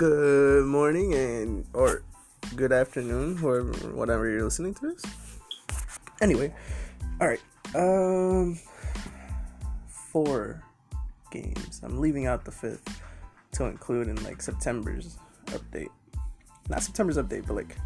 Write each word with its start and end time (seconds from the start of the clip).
good 0.00 0.64
morning 0.64 1.12
and 1.12 1.66
or 1.74 2.02
good 2.56 2.72
afternoon, 2.72 3.36
whoever, 3.36 3.70
whatever 3.94 4.30
you're 4.30 4.44
listening 4.44 4.72
to 4.72 4.94
this. 4.94 5.04
Anyway, 6.22 6.50
all 7.20 7.28
right. 7.28 7.42
Um, 7.74 8.58
four 9.86 10.62
games. 11.30 11.82
I'm 11.84 12.00
leaving 12.00 12.24
out 12.24 12.46
the 12.46 12.50
fifth 12.50 13.02
to 13.52 13.66
include 13.66 14.08
in 14.08 14.16
like 14.24 14.40
September's 14.40 15.18
update. 15.48 15.90
Not 16.70 16.82
September's 16.82 17.18
update, 17.18 17.46
but 17.46 17.56
like 17.56 17.76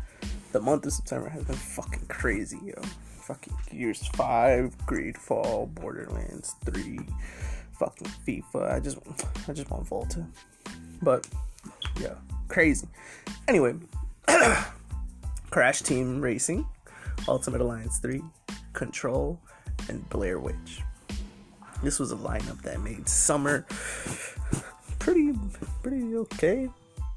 the 0.53 0.61
month 0.61 0.87
of 0.87 0.93
September 0.93 1.29
has 1.29 1.43
been 1.43 1.57
fucking 1.57 2.07
crazy, 2.07 2.61
yo. 2.65 2.81
Fucking 3.23 3.57
Gears 3.73 4.07
Five, 4.15 4.79
Greedfall, 4.87 5.75
Borderlands 5.75 6.55
Three, 6.65 7.01
fucking 7.73 8.07
FIFA. 8.25 8.73
I 8.73 8.79
just, 8.79 8.99
I 9.49 9.53
just 9.53 9.69
want 9.69 9.89
Volta, 9.89 10.25
but 11.03 11.27
yeah, 12.01 12.15
crazy. 12.49 12.87
Anyway, 13.49 13.75
Crash 15.51 15.83
Team 15.83 16.21
Racing, 16.21 16.67
Ultimate 17.29 17.61
Alliance 17.61 17.99
3, 17.99 18.23
Control, 18.73 19.41
and 19.89 20.09
Blair 20.09 20.39
Witch. 20.39 20.83
This 21.83 21.99
was 21.99 22.13
a 22.13 22.17
lineup 22.17 22.63
that 22.63 22.81
made 22.81 23.09
summer 23.09 23.67
pretty 25.05 25.35
pretty 25.83 26.17
okay. 26.17 26.65
It 26.65 26.71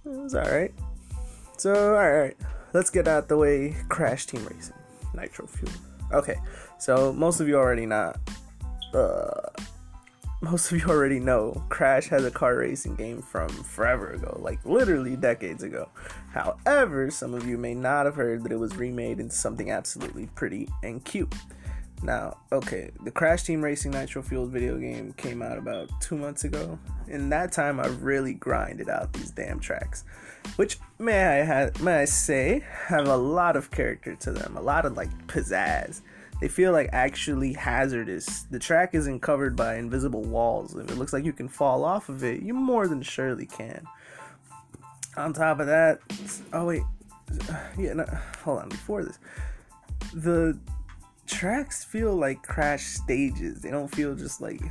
was 0.09 0.35
alright. 0.35 0.73
So 1.57 1.95
alright, 1.95 2.35
let's 2.73 2.89
get 2.89 3.07
out 3.07 3.29
the 3.29 3.37
way. 3.37 3.75
Crash 3.87 4.25
Team 4.25 4.45
Racing, 4.45 4.75
Nitro 5.15 5.47
Fuel. 5.47 5.71
Okay, 6.11 6.35
so 6.79 7.13
most 7.13 7.39
of 7.39 7.47
you 7.47 7.55
already 7.55 7.85
not 7.85 8.19
uh 8.93 9.49
most 10.41 10.71
of 10.71 10.79
you 10.79 10.87
already 10.87 11.19
know 11.19 11.63
Crash 11.69 12.07
has 12.09 12.23
a 12.23 12.31
car 12.31 12.57
racing 12.57 12.95
game 12.95 13.21
from 13.21 13.49
forever 13.49 14.11
ago, 14.11 14.37
like 14.41 14.63
literally 14.65 15.15
decades 15.15 15.63
ago. 15.63 15.89
However, 16.31 17.09
some 17.09 17.33
of 17.33 17.47
you 17.47 17.57
may 17.57 17.73
not 17.73 18.05
have 18.05 18.15
heard 18.15 18.43
that 18.43 18.51
it 18.51 18.59
was 18.59 18.75
remade 18.75 19.19
into 19.19 19.35
something 19.35 19.71
absolutely 19.71 20.27
pretty 20.35 20.69
and 20.83 21.03
cute. 21.03 21.33
Now, 22.03 22.37
okay, 22.51 22.91
the 23.03 23.09
Crash 23.09 23.43
Team 23.43 23.63
Racing 23.63 23.91
Nitro 23.91 24.21
Fueled 24.21 24.51
video 24.51 24.77
game 24.77 25.13
came 25.13 25.41
out 25.41 25.57
about 25.57 25.89
two 25.99 26.15
months 26.15 26.43
ago. 26.43 26.77
In 27.07 27.29
that 27.29 27.51
time, 27.51 27.79
I 27.79 27.87
really 27.87 28.35
grinded 28.35 28.87
out 28.87 29.13
these 29.13 29.31
damn 29.31 29.59
tracks, 29.59 30.03
which 30.57 30.77
may 30.99 31.41
I 31.41 31.45
ha- 31.45 31.71
may 31.81 32.01
I 32.01 32.05
say 32.05 32.63
have 32.85 33.07
a 33.07 33.17
lot 33.17 33.55
of 33.55 33.71
character 33.71 34.15
to 34.15 34.31
them, 34.31 34.55
a 34.55 34.61
lot 34.61 34.85
of 34.85 34.95
like 34.95 35.09
pizzazz 35.25 36.01
they 36.39 36.47
feel 36.47 36.71
like 36.71 36.89
actually 36.93 37.53
hazardous. 37.53 38.43
The 38.43 38.59
track 38.59 38.93
isn't 38.93 39.21
covered 39.21 39.55
by 39.55 39.77
invisible 39.77 40.23
walls. 40.23 40.75
If 40.75 40.91
it 40.91 40.97
looks 40.97 41.13
like 41.13 41.25
you 41.25 41.33
can 41.33 41.47
fall 41.47 41.83
off 41.83 42.09
of 42.09 42.23
it, 42.23 42.41
you 42.41 42.53
more 42.53 42.87
than 42.87 43.01
surely 43.01 43.45
can. 43.45 43.85
On 45.15 45.33
top 45.33 45.59
of 45.59 45.67
that, 45.67 45.99
oh 46.53 46.65
wait, 46.65 46.83
yeah, 47.77 47.93
no, 47.93 48.05
hold 48.43 48.59
on. 48.59 48.69
Before 48.69 49.03
this, 49.03 49.17
the 50.13 50.57
tracks 51.25 51.83
feel 51.83 52.15
like 52.15 52.43
crash 52.43 52.85
stages. 52.85 53.61
They 53.61 53.71
don't 53.71 53.87
feel 53.87 54.13
just 54.13 54.39
like 54.39 54.61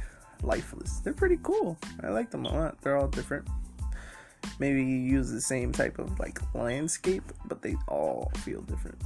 lifeless. 0.42 1.00
They're 1.00 1.12
pretty 1.12 1.38
cool. 1.42 1.76
I 2.02 2.08
like 2.10 2.30
them 2.30 2.44
a 2.44 2.52
lot. 2.52 2.80
They're 2.80 2.96
all 2.96 3.08
different. 3.08 3.48
Maybe 4.60 4.80
you 4.80 4.98
use 4.98 5.32
the 5.32 5.40
same 5.40 5.72
type 5.72 5.98
of 5.98 6.18
like 6.20 6.38
landscape, 6.54 7.24
but 7.46 7.60
they 7.60 7.76
all 7.88 8.30
feel 8.36 8.62
different. 8.62 9.00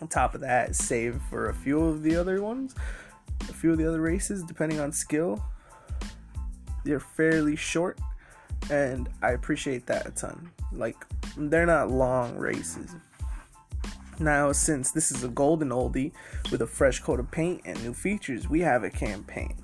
On 0.00 0.08
top 0.08 0.34
of 0.34 0.40
that, 0.40 0.74
save 0.74 1.20
for 1.28 1.48
a 1.48 1.54
few 1.54 1.80
of 1.80 2.02
the 2.02 2.16
other 2.16 2.42
ones, 2.42 2.74
a 3.48 3.52
few 3.52 3.72
of 3.72 3.78
the 3.78 3.86
other 3.86 4.00
races, 4.00 4.42
depending 4.42 4.80
on 4.80 4.92
skill. 4.92 5.42
They're 6.84 7.00
fairly 7.00 7.56
short, 7.56 7.98
and 8.70 9.08
I 9.22 9.32
appreciate 9.32 9.86
that 9.86 10.06
a 10.06 10.10
ton. 10.10 10.50
Like, 10.72 10.96
they're 11.36 11.66
not 11.66 11.90
long 11.90 12.36
races. 12.36 12.94
Now, 14.18 14.52
since 14.52 14.90
this 14.90 15.10
is 15.10 15.24
a 15.24 15.28
golden 15.28 15.70
oldie 15.70 16.12
with 16.50 16.62
a 16.62 16.66
fresh 16.66 17.00
coat 17.00 17.20
of 17.20 17.30
paint 17.30 17.62
and 17.64 17.82
new 17.82 17.94
features, 17.94 18.48
we 18.48 18.60
have 18.60 18.84
a 18.84 18.90
campaign. 18.90 19.56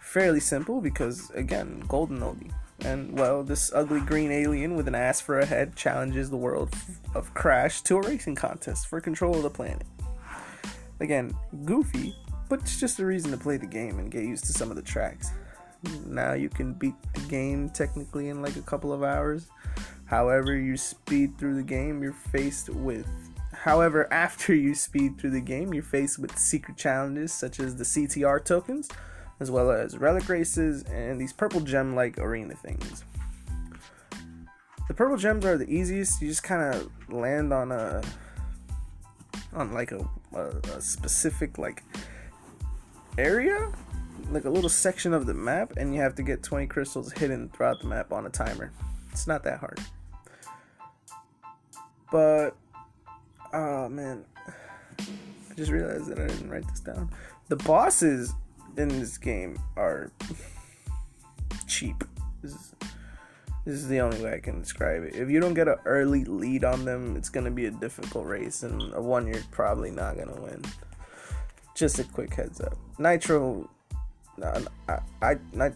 Fairly 0.00 0.40
simple 0.40 0.80
because, 0.80 1.30
again, 1.30 1.82
golden 1.88 2.20
oldie. 2.20 2.52
And 2.84 3.18
well, 3.18 3.42
this 3.42 3.72
ugly 3.74 4.00
green 4.00 4.30
alien 4.30 4.76
with 4.76 4.88
an 4.88 4.94
ass 4.94 5.20
for 5.20 5.38
a 5.38 5.46
head 5.46 5.74
challenges 5.74 6.28
the 6.28 6.36
world 6.36 6.74
of 7.14 7.32
Crash 7.32 7.80
to 7.82 7.96
a 7.96 8.02
racing 8.02 8.34
contest 8.34 8.88
for 8.88 9.00
control 9.00 9.36
of 9.36 9.42
the 9.42 9.50
planet. 9.50 9.86
Again, 11.00 11.34
goofy, 11.64 12.14
but 12.48 12.60
it's 12.60 12.78
just 12.78 12.98
a 12.98 13.06
reason 13.06 13.30
to 13.30 13.36
play 13.36 13.56
the 13.56 13.66
game 13.66 13.98
and 13.98 14.10
get 14.10 14.24
used 14.24 14.44
to 14.46 14.52
some 14.52 14.70
of 14.70 14.76
the 14.76 14.82
tracks. 14.82 15.30
Now 16.06 16.34
you 16.34 16.48
can 16.48 16.74
beat 16.74 16.94
the 17.14 17.20
game 17.22 17.70
technically 17.70 18.28
in 18.28 18.42
like 18.42 18.56
a 18.56 18.62
couple 18.62 18.92
of 18.92 19.02
hours. 19.02 19.48
However, 20.04 20.54
you 20.54 20.76
speed 20.76 21.38
through 21.38 21.56
the 21.56 21.62
game, 21.62 22.02
you're 22.02 22.12
faced 22.12 22.68
with. 22.68 23.08
However, 23.52 24.12
after 24.12 24.54
you 24.54 24.74
speed 24.74 25.18
through 25.18 25.30
the 25.30 25.40
game, 25.40 25.72
you're 25.72 25.82
faced 25.82 26.18
with 26.18 26.38
secret 26.38 26.76
challenges 26.76 27.32
such 27.32 27.60
as 27.60 27.76
the 27.76 27.84
CTR 27.84 28.44
tokens, 28.44 28.88
as 29.40 29.50
well 29.50 29.70
as 29.70 29.98
relic 29.98 30.28
races 30.28 30.82
and 30.84 31.20
these 31.20 31.32
purple 31.32 31.60
gem 31.60 31.94
like 31.94 32.18
arena 32.18 32.54
things. 32.54 33.04
The 34.88 34.94
purple 34.94 35.16
gems 35.16 35.44
are 35.44 35.56
the 35.56 35.68
easiest. 35.68 36.20
You 36.20 36.28
just 36.28 36.42
kind 36.42 36.74
of 36.74 36.90
land 37.08 37.52
on 37.52 37.72
a 37.72 38.02
on 39.54 39.72
like 39.72 39.92
a, 39.92 40.06
a, 40.34 40.48
a 40.76 40.80
specific 40.80 41.58
like 41.58 41.82
area, 43.16 43.72
like 44.30 44.44
a 44.44 44.50
little 44.50 44.68
section 44.68 45.14
of 45.14 45.26
the 45.26 45.34
map, 45.34 45.72
and 45.76 45.94
you 45.94 46.00
have 46.00 46.14
to 46.16 46.22
get 46.22 46.42
20 46.42 46.66
crystals 46.66 47.12
hidden 47.12 47.48
throughout 47.48 47.80
the 47.80 47.86
map 47.86 48.12
on 48.12 48.26
a 48.26 48.30
timer. 48.30 48.72
It's 49.10 49.26
not 49.26 49.42
that 49.44 49.58
hard. 49.58 49.80
But 52.10 52.56
oh 53.52 53.88
man, 53.88 54.24
I 54.98 55.54
just 55.56 55.70
realized 55.70 56.08
that 56.08 56.18
I 56.18 56.26
didn't 56.26 56.50
write 56.50 56.68
this 56.68 56.80
down. 56.80 57.10
The 57.48 57.56
bosses 57.56 58.34
in 58.76 58.88
this 58.88 59.18
game 59.18 59.58
are 59.76 60.10
cheap. 61.66 62.04
This 62.42 62.52
is, 62.52 62.74
this 63.64 63.74
is 63.74 63.88
the 63.88 64.00
only 64.00 64.22
way 64.22 64.34
I 64.34 64.40
can 64.40 64.60
describe 64.60 65.04
it. 65.04 65.14
If 65.14 65.30
you 65.30 65.40
don't 65.40 65.54
get 65.54 65.68
an 65.68 65.76
early 65.84 66.24
lead 66.24 66.64
on 66.64 66.84
them, 66.84 67.16
it's 67.16 67.28
gonna 67.28 67.50
be 67.50 67.66
a 67.66 67.70
difficult 67.70 68.26
race, 68.26 68.62
and 68.62 68.92
a 68.94 69.00
one 69.00 69.26
you're 69.26 69.42
probably 69.50 69.90
not 69.90 70.16
gonna 70.16 70.40
win. 70.40 70.62
Just 71.74 71.98
a 71.98 72.04
quick 72.04 72.34
heads 72.34 72.60
up. 72.60 72.76
Nitro, 72.98 73.68
uh, 74.42 74.60
I, 75.22 75.36
I, 75.58 75.70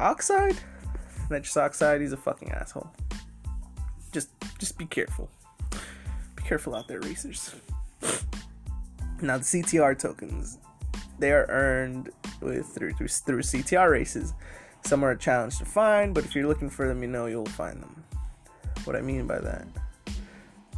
oxide, 0.00 0.56
Nitros 1.30 1.56
Oxide. 1.56 2.00
He's 2.00 2.12
a 2.12 2.16
fucking 2.16 2.50
asshole. 2.52 2.90
Just, 4.12 4.30
just 4.58 4.76
be 4.78 4.86
careful. 4.86 5.30
Be 6.36 6.42
careful 6.42 6.74
out 6.74 6.88
there, 6.88 7.00
racers. 7.00 7.54
Now 9.20 9.38
the 9.38 9.42
CTR 9.42 9.98
tokens 9.98 10.58
they 11.18 11.32
are 11.32 11.46
earned 11.48 12.10
with 12.40 12.66
through, 12.66 12.94
through 12.94 13.08
through 13.08 13.42
CTR 13.42 13.90
races. 13.90 14.34
Some 14.82 15.04
are 15.04 15.10
a 15.10 15.18
challenge 15.18 15.58
to 15.58 15.64
find, 15.64 16.14
but 16.14 16.24
if 16.24 16.34
you're 16.34 16.46
looking 16.46 16.70
for 16.70 16.86
them, 16.86 17.02
you 17.02 17.08
know 17.08 17.26
you'll 17.26 17.46
find 17.46 17.82
them. 17.82 18.04
What 18.84 18.96
I 18.96 19.00
mean 19.00 19.26
by 19.26 19.40
that, 19.40 19.66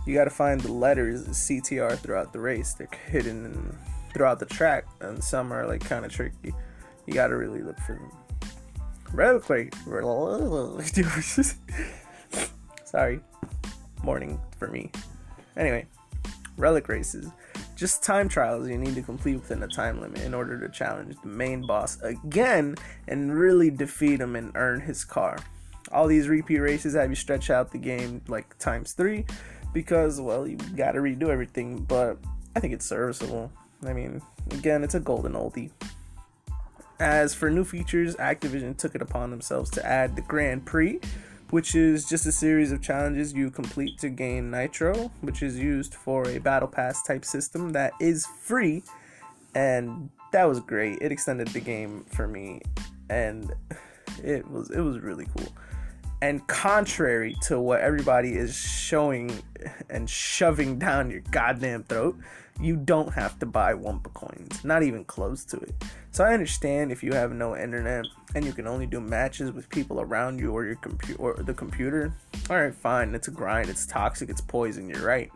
you 0.06 0.14
got 0.14 0.24
to 0.24 0.30
find 0.30 0.60
the 0.60 0.72
letters 0.72 1.26
CTR 1.28 1.98
throughout 1.98 2.32
the 2.32 2.40
race. 2.40 2.74
They're 2.74 2.88
hidden 3.08 3.44
in, 3.44 3.78
throughout 4.14 4.38
the 4.38 4.46
track, 4.46 4.86
and 5.00 5.22
some 5.22 5.52
are 5.52 5.66
like 5.66 5.82
kind 5.82 6.04
of 6.04 6.12
tricky. 6.12 6.54
You 7.06 7.14
got 7.14 7.28
to 7.28 7.36
really 7.36 7.62
look 7.62 7.78
for 7.80 7.94
them. 7.94 8.10
Relic 9.12 9.44
Sorry, 12.84 13.20
morning 14.02 14.40
for 14.58 14.68
me. 14.68 14.90
Anyway, 15.56 15.86
relic 16.56 16.88
races 16.88 17.28
just 17.80 18.02
time 18.02 18.28
trials 18.28 18.68
you 18.68 18.76
need 18.76 18.94
to 18.94 19.00
complete 19.00 19.36
within 19.36 19.62
a 19.62 19.66
time 19.66 20.02
limit 20.02 20.20
in 20.20 20.34
order 20.34 20.60
to 20.60 20.68
challenge 20.68 21.16
the 21.22 21.28
main 21.28 21.66
boss 21.66 21.98
again 22.02 22.76
and 23.08 23.34
really 23.34 23.70
defeat 23.70 24.20
him 24.20 24.36
and 24.36 24.52
earn 24.54 24.80
his 24.80 25.02
car. 25.02 25.38
All 25.90 26.06
these 26.06 26.28
repeat 26.28 26.58
races 26.58 26.94
have 26.94 27.08
you 27.08 27.16
stretch 27.16 27.48
out 27.48 27.72
the 27.72 27.78
game 27.78 28.20
like 28.28 28.58
times 28.58 28.92
three 28.92 29.24
because, 29.72 30.20
well, 30.20 30.46
you 30.46 30.58
gotta 30.76 30.98
redo 30.98 31.30
everything, 31.30 31.78
but 31.78 32.18
I 32.54 32.60
think 32.60 32.74
it's 32.74 32.84
serviceable. 32.84 33.50
I 33.86 33.94
mean, 33.94 34.20
again, 34.50 34.84
it's 34.84 34.94
a 34.94 35.00
golden 35.00 35.32
oldie. 35.32 35.70
As 36.98 37.34
for 37.34 37.48
new 37.48 37.64
features, 37.64 38.14
Activision 38.16 38.76
took 38.76 38.94
it 38.94 39.00
upon 39.00 39.30
themselves 39.30 39.70
to 39.70 39.86
add 39.86 40.16
the 40.16 40.22
Grand 40.22 40.66
Prix, 40.66 41.00
which 41.50 41.74
is 41.74 42.08
just 42.08 42.26
a 42.26 42.32
series 42.32 42.72
of 42.72 42.80
challenges 42.80 43.32
you 43.32 43.50
complete 43.50 43.98
to 43.98 44.08
gain 44.08 44.50
Nitro, 44.50 45.10
which 45.20 45.42
is 45.42 45.58
used 45.58 45.94
for 45.94 46.28
a 46.28 46.38
Battle 46.38 46.68
Pass 46.68 47.02
type 47.02 47.24
system 47.24 47.70
that 47.70 47.92
is 48.00 48.26
free. 48.26 48.82
And 49.54 50.10
that 50.32 50.44
was 50.44 50.60
great. 50.60 50.98
It 51.00 51.10
extended 51.10 51.48
the 51.48 51.60
game 51.60 52.04
for 52.04 52.28
me, 52.28 52.62
and 53.08 53.52
it 54.22 54.48
was 54.48 54.70
it 54.70 54.80
was 54.80 55.00
really 55.00 55.26
cool. 55.36 55.48
And 56.22 56.46
contrary 56.46 57.36
to 57.42 57.58
what 57.58 57.80
everybody 57.80 58.34
is 58.36 58.54
showing 58.54 59.32
and 59.88 60.08
shoving 60.08 60.78
down 60.78 61.10
your 61.10 61.22
goddamn 61.30 61.84
throat, 61.84 62.16
you 62.60 62.76
don't 62.76 63.12
have 63.12 63.38
to 63.38 63.46
buy 63.46 63.72
Wumpa 63.72 64.12
coins, 64.12 64.64
not 64.64 64.82
even 64.82 65.04
close 65.04 65.44
to 65.46 65.56
it. 65.58 65.74
So 66.10 66.24
I 66.24 66.34
understand 66.34 66.92
if 66.92 67.02
you 67.02 67.12
have 67.12 67.32
no 67.32 67.56
internet 67.56 68.04
and 68.34 68.44
you 68.44 68.52
can 68.52 68.66
only 68.66 68.86
do 68.86 69.00
matches 69.00 69.52
with 69.52 69.68
people 69.68 70.00
around 70.00 70.38
you 70.38 70.52
or 70.52 70.64
your 70.64 70.76
computer 70.76 71.20
or 71.20 71.34
the 71.34 71.54
computer. 71.54 72.12
All 72.48 72.60
right, 72.60 72.74
fine, 72.74 73.14
it's 73.14 73.28
a 73.28 73.30
grind, 73.30 73.70
it's 73.70 73.86
toxic, 73.86 74.28
it's 74.28 74.40
poison. 74.40 74.88
You're 74.88 75.06
right, 75.06 75.30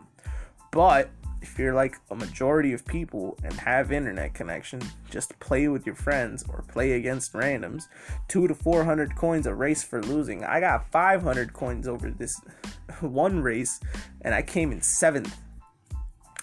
but 0.71 1.09
if 1.41 1.59
you're 1.59 1.75
like 1.75 1.97
a 2.09 2.15
majority 2.15 2.73
of 2.73 2.83
people 2.85 3.37
and 3.43 3.53
have 3.53 3.91
internet 3.91 4.33
connection, 4.33 4.81
just 5.11 5.37
play 5.39 5.67
with 5.67 5.85
your 5.85 5.93
friends 5.93 6.43
or 6.49 6.63
play 6.67 6.93
against 6.93 7.33
randoms. 7.33 7.83
Two 8.27 8.47
to 8.47 8.55
four 8.55 8.83
hundred 8.83 9.15
coins 9.15 9.45
a 9.45 9.53
race 9.53 9.83
for 9.83 10.01
losing. 10.01 10.43
I 10.43 10.59
got 10.59 10.91
five 10.91 11.21
hundred 11.21 11.53
coins 11.53 11.87
over 11.87 12.09
this 12.09 12.41
one 12.99 13.41
race, 13.41 13.79
and 14.21 14.33
I 14.33 14.41
came 14.41 14.71
in 14.71 14.81
seventh. 14.81 15.37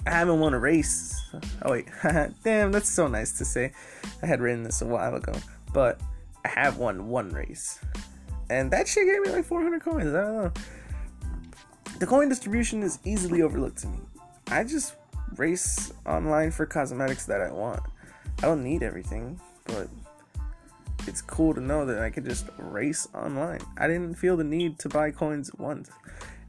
I 0.07 0.11
haven't 0.11 0.41
won 0.41 0.55
a 0.55 0.59
race. 0.59 1.15
Oh 1.63 1.73
wait, 1.73 1.87
damn, 2.45 2.73
that's 2.73 2.91
so 2.91 3.07
nice 3.07 3.33
to 3.39 3.45
say. 3.45 3.73
I 4.23 4.27
had 4.27 4.41
written 4.41 4.63
this 4.63 4.83
a 4.83 4.87
while 4.87 5.15
ago, 5.15 5.33
but 5.73 6.01
I 6.45 6.49
have 6.49 6.79
won 6.79 7.09
one 7.09 7.31
race, 7.31 7.79
and 8.51 8.71
that 8.73 8.89
shit 8.89 9.07
gave 9.07 9.23
me 9.23 9.31
like 9.31 9.45
400 9.45 9.83
coins. 9.83 10.15
I 10.15 10.21
don't 10.21 10.35
know. 10.35 10.53
The 11.99 12.07
coin 12.07 12.29
distribution 12.29 12.83
is 12.83 12.99
easily 13.05 13.43
overlooked 13.43 13.79
to 13.79 13.87
me. 13.87 13.99
I 14.49 14.65
just 14.65 14.97
race 15.37 15.93
online 16.05 16.51
for 16.51 16.67
cosmetics 16.67 17.27
that 17.27 17.41
I 17.41 17.53
want. 17.53 17.81
I 18.39 18.43
don't 18.43 18.65
need 18.65 18.83
everything, 18.83 19.41
but 19.65 19.89
it's 21.07 21.23
cool 21.23 21.55
to 21.55 21.61
know 21.61 21.87
that 21.87 22.01
I 22.01 22.11
could 22.11 22.25
just 22.25 22.47
race 22.59 23.09
online. 23.15 23.61
I 23.79 23.87
didn't 23.87 24.15
feel 24.15 24.37
the 24.37 24.45
need 24.45 24.79
to 24.81 24.89
buy 24.89 25.11
coins 25.11 25.51
once. 25.59 25.91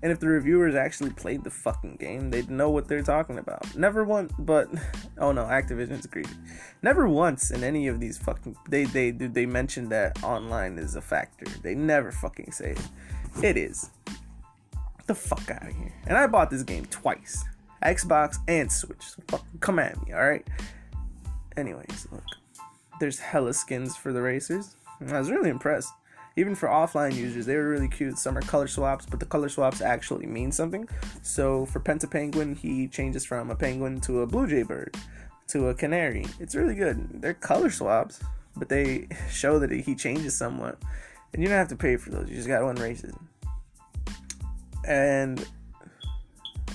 And 0.04 0.12
if 0.12 0.20
the 0.20 0.28
reviewers 0.28 0.76
actually 0.76 1.12
played 1.12 1.46
the 1.46 1.50
fucking 1.50 1.96
game, 1.96 2.30
they'd 2.30 2.50
know 2.50 2.70
what 2.70 2.90
they're 2.90 3.02
talking 3.02 3.38
about. 3.38 3.74
Never 3.74 4.04
once, 4.04 4.34
but 4.38 4.68
oh 5.18 5.32
no, 5.32 5.46
Activision's 5.46 6.06
greedy. 6.06 6.30
Never 6.82 7.08
once 7.08 7.52
in 7.52 7.64
any 7.64 7.88
of 7.88 8.02
these 8.02 8.18
fucking 8.18 8.58
they 8.68 8.84
they 8.84 9.12
they 9.12 9.46
mention 9.46 9.88
that 9.90 10.22
online 10.22 10.78
is 10.78 10.96
a 10.96 11.02
factor. 11.02 11.46
They 11.62 11.74
never 11.74 12.12
fucking 12.12 12.52
say 12.52 12.72
it. 12.72 12.82
It 13.42 13.58
is. 13.58 13.90
Get 14.06 15.08
the 15.08 15.16
fuck 15.16 15.50
out 15.50 15.70
of 15.70 15.76
here. 15.76 15.94
And 16.06 16.18
I 16.18 16.28
bought 16.28 16.52
this 16.52 16.64
game 16.64 16.86
twice. 16.88 17.44
Xbox 17.82 18.38
and 18.48 18.70
Switch. 18.70 19.02
So 19.02 19.42
come 19.62 19.80
at 19.80 20.06
me, 20.06 20.14
alright? 20.14 20.46
Anyways, 21.56 22.08
look. 22.12 22.24
There's 23.00 23.20
hella 23.20 23.54
skins 23.54 23.96
for 23.96 24.12
the 24.12 24.22
racers. 24.22 24.76
I 25.10 25.18
was 25.18 25.32
really 25.32 25.50
impressed. 25.50 25.92
Even 26.36 26.56
for 26.56 26.68
offline 26.68 27.16
users, 27.16 27.46
they 27.46 27.56
were 27.56 27.70
really 27.70 27.88
cute. 27.88 28.18
Some 28.18 28.38
are 28.38 28.42
color 28.42 28.68
swaps, 28.68 29.06
but 29.06 29.20
the 29.20 29.26
color 29.26 29.50
swaps 29.50 29.82
actually 29.82 30.26
mean 30.26 30.52
something. 30.52 30.88
So 31.22 31.66
for 31.68 31.80
Penta 31.80 32.10
Penguin, 32.10 32.56
he 32.56 32.88
changes 32.88 33.24
from 33.24 33.52
a 33.52 33.56
penguin 33.56 34.02
to 34.02 34.22
a 34.22 34.28
blue 34.28 34.48
jay 34.48 34.64
bird 34.64 34.98
to 35.48 35.68
a 35.68 35.74
canary. 35.76 36.26
It's 36.40 36.56
really 36.56 36.74
good. 36.74 37.22
They're 37.22 37.36
color 37.36 37.70
swaps, 37.70 38.20
but 38.58 38.70
they 38.70 39.08
show 39.30 39.60
that 39.60 39.72
he 39.72 39.96
changes 39.96 40.36
somewhat. 40.36 40.80
And 41.34 41.42
you 41.42 41.50
don't 41.50 41.58
have 41.58 41.68
to 41.70 41.76
pay 41.76 41.98
for 41.98 42.10
those. 42.10 42.30
You 42.30 42.36
just 42.36 42.48
got 42.48 42.64
one 42.64 42.76
races. 42.76 43.14
And 44.88 45.48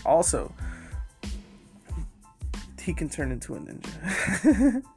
also, 0.07 0.53
he 2.81 2.95
can 2.95 3.09
turn 3.09 3.33
into 3.33 3.55
a 3.55 3.59
ninja. 3.59 4.83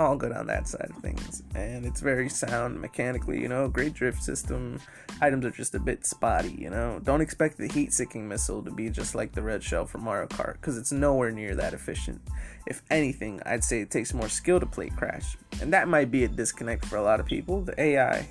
All 0.00 0.16
good 0.16 0.32
on 0.32 0.46
that 0.46 0.66
side 0.66 0.88
of 0.88 0.96
things. 1.02 1.42
And 1.54 1.84
it's 1.84 2.00
very 2.00 2.30
sound 2.30 2.80
mechanically, 2.80 3.38
you 3.38 3.48
know, 3.48 3.68
great 3.68 3.92
drift 3.92 4.22
system. 4.22 4.80
Items 5.20 5.44
are 5.44 5.50
just 5.50 5.74
a 5.74 5.78
bit 5.78 6.06
spotty, 6.06 6.52
you 6.52 6.70
know. 6.70 7.00
Don't 7.04 7.20
expect 7.20 7.58
the 7.58 7.68
heat 7.68 7.92
seeking 7.92 8.26
missile 8.26 8.62
to 8.62 8.70
be 8.70 8.88
just 8.88 9.14
like 9.14 9.32
the 9.32 9.42
red 9.42 9.62
shell 9.62 9.84
from 9.84 10.04
Mario 10.04 10.26
Kart, 10.28 10.54
because 10.54 10.78
it's 10.78 10.90
nowhere 10.90 11.30
near 11.30 11.54
that 11.54 11.74
efficient. 11.74 12.18
If 12.66 12.82
anything, 12.90 13.42
I'd 13.44 13.62
say 13.62 13.82
it 13.82 13.90
takes 13.90 14.14
more 14.14 14.30
skill 14.30 14.58
to 14.58 14.64
play 14.64 14.88
Crash. 14.88 15.36
And 15.60 15.70
that 15.74 15.86
might 15.86 16.10
be 16.10 16.24
a 16.24 16.28
disconnect 16.28 16.86
for 16.86 16.96
a 16.96 17.02
lot 17.02 17.20
of 17.20 17.26
people. 17.26 17.60
The 17.60 17.78
AI 17.78 18.26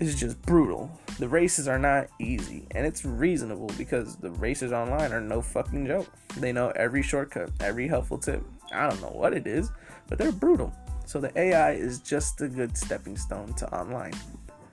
is 0.00 0.18
just 0.18 0.42
brutal. 0.42 0.90
The 1.20 1.28
races 1.28 1.68
are 1.68 1.78
not 1.78 2.08
easy, 2.18 2.66
and 2.72 2.84
it's 2.84 3.04
reasonable 3.04 3.70
because 3.78 4.16
the 4.16 4.32
races 4.32 4.72
online 4.72 5.12
are 5.12 5.20
no 5.20 5.40
fucking 5.40 5.86
joke. 5.86 6.08
They 6.38 6.50
know 6.50 6.72
every 6.74 7.02
shortcut, 7.02 7.50
every 7.60 7.86
helpful 7.86 8.18
tip. 8.18 8.42
I 8.74 8.88
don't 8.88 9.00
know 9.00 9.08
what 9.08 9.32
it 9.32 9.46
is, 9.46 9.70
but 10.08 10.18
they're 10.18 10.32
brutal. 10.32 10.72
So 11.06 11.20
the 11.20 11.36
AI 11.38 11.72
is 11.72 12.00
just 12.00 12.40
a 12.40 12.48
good 12.48 12.76
stepping 12.76 13.16
stone 13.16 13.52
to 13.54 13.72
online. 13.74 14.14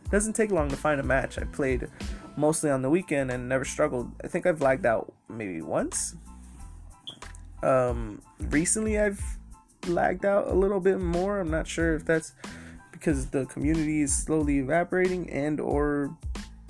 It 0.05 0.11
doesn't 0.11 0.33
take 0.33 0.51
long 0.51 0.69
to 0.69 0.75
find 0.75 0.99
a 0.99 1.03
match. 1.03 1.37
I 1.37 1.43
played 1.43 1.87
mostly 2.37 2.69
on 2.69 2.81
the 2.81 2.89
weekend 2.89 3.31
and 3.31 3.47
never 3.47 3.65
struggled. 3.65 4.11
I 4.23 4.27
think 4.27 4.45
I've 4.45 4.61
lagged 4.61 4.85
out 4.85 5.13
maybe 5.29 5.61
once. 5.61 6.15
Um, 7.63 8.21
recently 8.39 8.99
I've 8.99 9.21
lagged 9.87 10.25
out 10.25 10.47
a 10.47 10.53
little 10.53 10.79
bit 10.79 10.99
more. 10.99 11.39
I'm 11.39 11.51
not 11.51 11.67
sure 11.67 11.95
if 11.95 12.05
that's 12.05 12.33
because 12.91 13.27
the 13.27 13.45
community 13.45 14.01
is 14.01 14.15
slowly 14.15 14.59
evaporating 14.59 15.29
and 15.29 15.59
or 15.59 16.15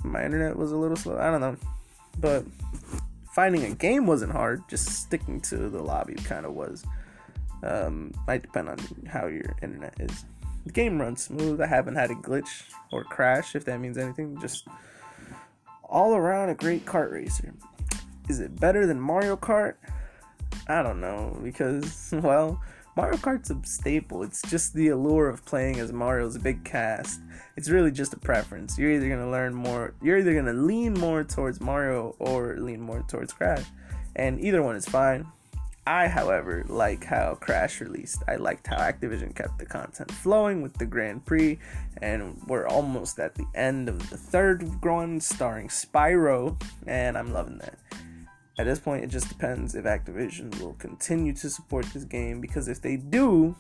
my 0.03 0.23
internet 0.23 0.55
was 0.57 0.71
a 0.71 0.77
little 0.77 0.97
slow. 0.97 1.17
I 1.17 1.29
don't 1.29 1.41
know. 1.41 1.57
But 2.19 2.45
finding 3.33 3.63
a 3.65 3.75
game 3.75 4.05
wasn't 4.05 4.31
hard. 4.31 4.63
Just 4.67 4.87
sticking 4.87 5.39
to 5.41 5.69
the 5.69 5.81
lobby 5.81 6.15
kind 6.15 6.45
of 6.45 6.53
was. 6.53 6.85
Um, 7.63 8.13
might 8.27 8.41
depend 8.41 8.69
on 8.69 8.77
how 9.07 9.27
your 9.27 9.55
internet 9.61 9.93
is. 9.99 10.25
The 10.65 10.71
game 10.71 10.99
runs 10.99 11.23
smooth. 11.23 11.61
I 11.61 11.67
haven't 11.67 11.95
had 11.95 12.11
a 12.11 12.15
glitch 12.15 12.63
or 12.91 13.03
crash, 13.03 13.55
if 13.55 13.65
that 13.65 13.79
means 13.79 13.97
anything. 13.97 14.39
Just 14.39 14.67
all 15.83 16.15
around 16.15 16.49
a 16.49 16.55
great 16.55 16.85
kart 16.85 17.11
racer. 17.11 17.53
Is 18.29 18.39
it 18.39 18.59
better 18.59 18.85
than 18.85 18.99
Mario 18.99 19.35
Kart? 19.35 19.75
I 20.67 20.81
don't 20.83 21.01
know 21.01 21.37
because 21.43 22.11
well, 22.23 22.61
Mario 22.95 23.17
Kart's 23.17 23.49
a 23.49 23.59
staple. 23.63 24.23
It's 24.23 24.41
just 24.43 24.73
the 24.73 24.89
allure 24.89 25.27
of 25.27 25.43
playing 25.45 25.79
as 25.79 25.91
Mario's 25.91 26.37
big 26.37 26.63
cast. 26.63 27.19
It's 27.57 27.69
really 27.69 27.91
just 27.91 28.13
a 28.13 28.19
preference. 28.19 28.77
You're 28.77 28.91
either 28.91 29.09
gonna 29.09 29.29
learn 29.29 29.53
more, 29.53 29.93
you're 30.01 30.19
either 30.19 30.33
gonna 30.33 30.53
lean 30.53 30.93
more 30.93 31.23
towards 31.23 31.59
Mario 31.59 32.15
or 32.19 32.57
lean 32.57 32.81
more 32.81 33.03
towards 33.07 33.33
Crash, 33.33 33.65
and 34.15 34.39
either 34.39 34.61
one 34.61 34.75
is 34.75 34.85
fine. 34.85 35.25
I, 35.87 36.07
however, 36.07 36.63
like 36.67 37.03
how 37.03 37.35
Crash 37.35 37.81
released. 37.81 38.23
I 38.27 38.35
liked 38.35 38.67
how 38.67 38.77
Activision 38.77 39.35
kept 39.35 39.57
the 39.57 39.65
content 39.65 40.11
flowing 40.11 40.61
with 40.61 40.73
the 40.77 40.85
Grand 40.85 41.25
Prix, 41.25 41.57
and 42.01 42.39
we're 42.47 42.67
almost 42.67 43.19
at 43.19 43.33
the 43.33 43.45
end 43.55 43.89
of 43.89 44.09
the 44.11 44.17
third 44.17 44.83
one 44.83 45.19
starring 45.19 45.69
Spyro, 45.69 46.61
and 46.85 47.17
I'm 47.17 47.33
loving 47.33 47.57
that. 47.59 47.79
At 48.59 48.65
this 48.65 48.79
point, 48.79 49.03
it 49.03 49.07
just 49.07 49.27
depends 49.27 49.73
if 49.73 49.85
Activision 49.85 50.59
will 50.61 50.73
continue 50.73 51.33
to 51.33 51.49
support 51.49 51.85
this 51.87 52.03
game 52.03 52.41
because 52.41 52.67
if 52.67 52.79
they 52.79 52.95
do, 52.95 53.55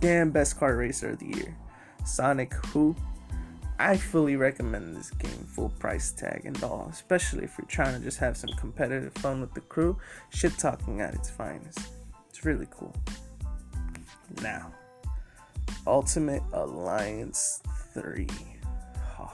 damn 0.00 0.30
best 0.30 0.58
car 0.58 0.76
racer 0.76 1.10
of 1.10 1.20
the 1.20 1.26
year. 1.26 1.56
Sonic 2.04 2.52
Who? 2.66 2.94
I 3.82 3.96
fully 3.96 4.36
recommend 4.36 4.94
this 4.94 5.10
game, 5.10 5.46
full 5.54 5.70
price 5.70 6.12
tag 6.12 6.42
and 6.44 6.62
all, 6.62 6.88
especially 6.90 7.44
if 7.44 7.56
you're 7.56 7.66
trying 7.66 7.94
to 7.94 8.00
just 8.00 8.18
have 8.18 8.36
some 8.36 8.50
competitive 8.50 9.14
fun 9.14 9.40
with 9.40 9.54
the 9.54 9.62
crew. 9.62 9.96
Shit 10.28 10.58
talking 10.58 11.00
at 11.00 11.14
its 11.14 11.30
finest. 11.30 11.78
It's 12.28 12.44
really 12.44 12.68
cool. 12.70 12.94
Now, 14.42 14.70
Ultimate 15.86 16.42
Alliance 16.52 17.62
3. 17.94 18.26
Oh 19.18 19.32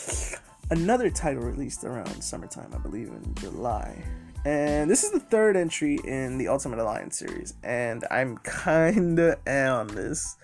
another 0.70 1.10
title 1.10 1.42
released 1.42 1.82
around 1.82 2.22
summertime, 2.22 2.70
I 2.72 2.78
believe 2.78 3.08
in 3.08 3.34
July. 3.34 4.00
And 4.44 4.88
this 4.88 5.02
is 5.02 5.10
the 5.10 5.18
third 5.18 5.56
entry 5.56 5.98
in 6.04 6.38
the 6.38 6.46
Ultimate 6.46 6.78
Alliance 6.78 7.18
series, 7.18 7.54
and 7.64 8.04
I'm 8.12 8.38
kinda 8.64 9.38
on 9.44 9.88
this. 9.88 10.36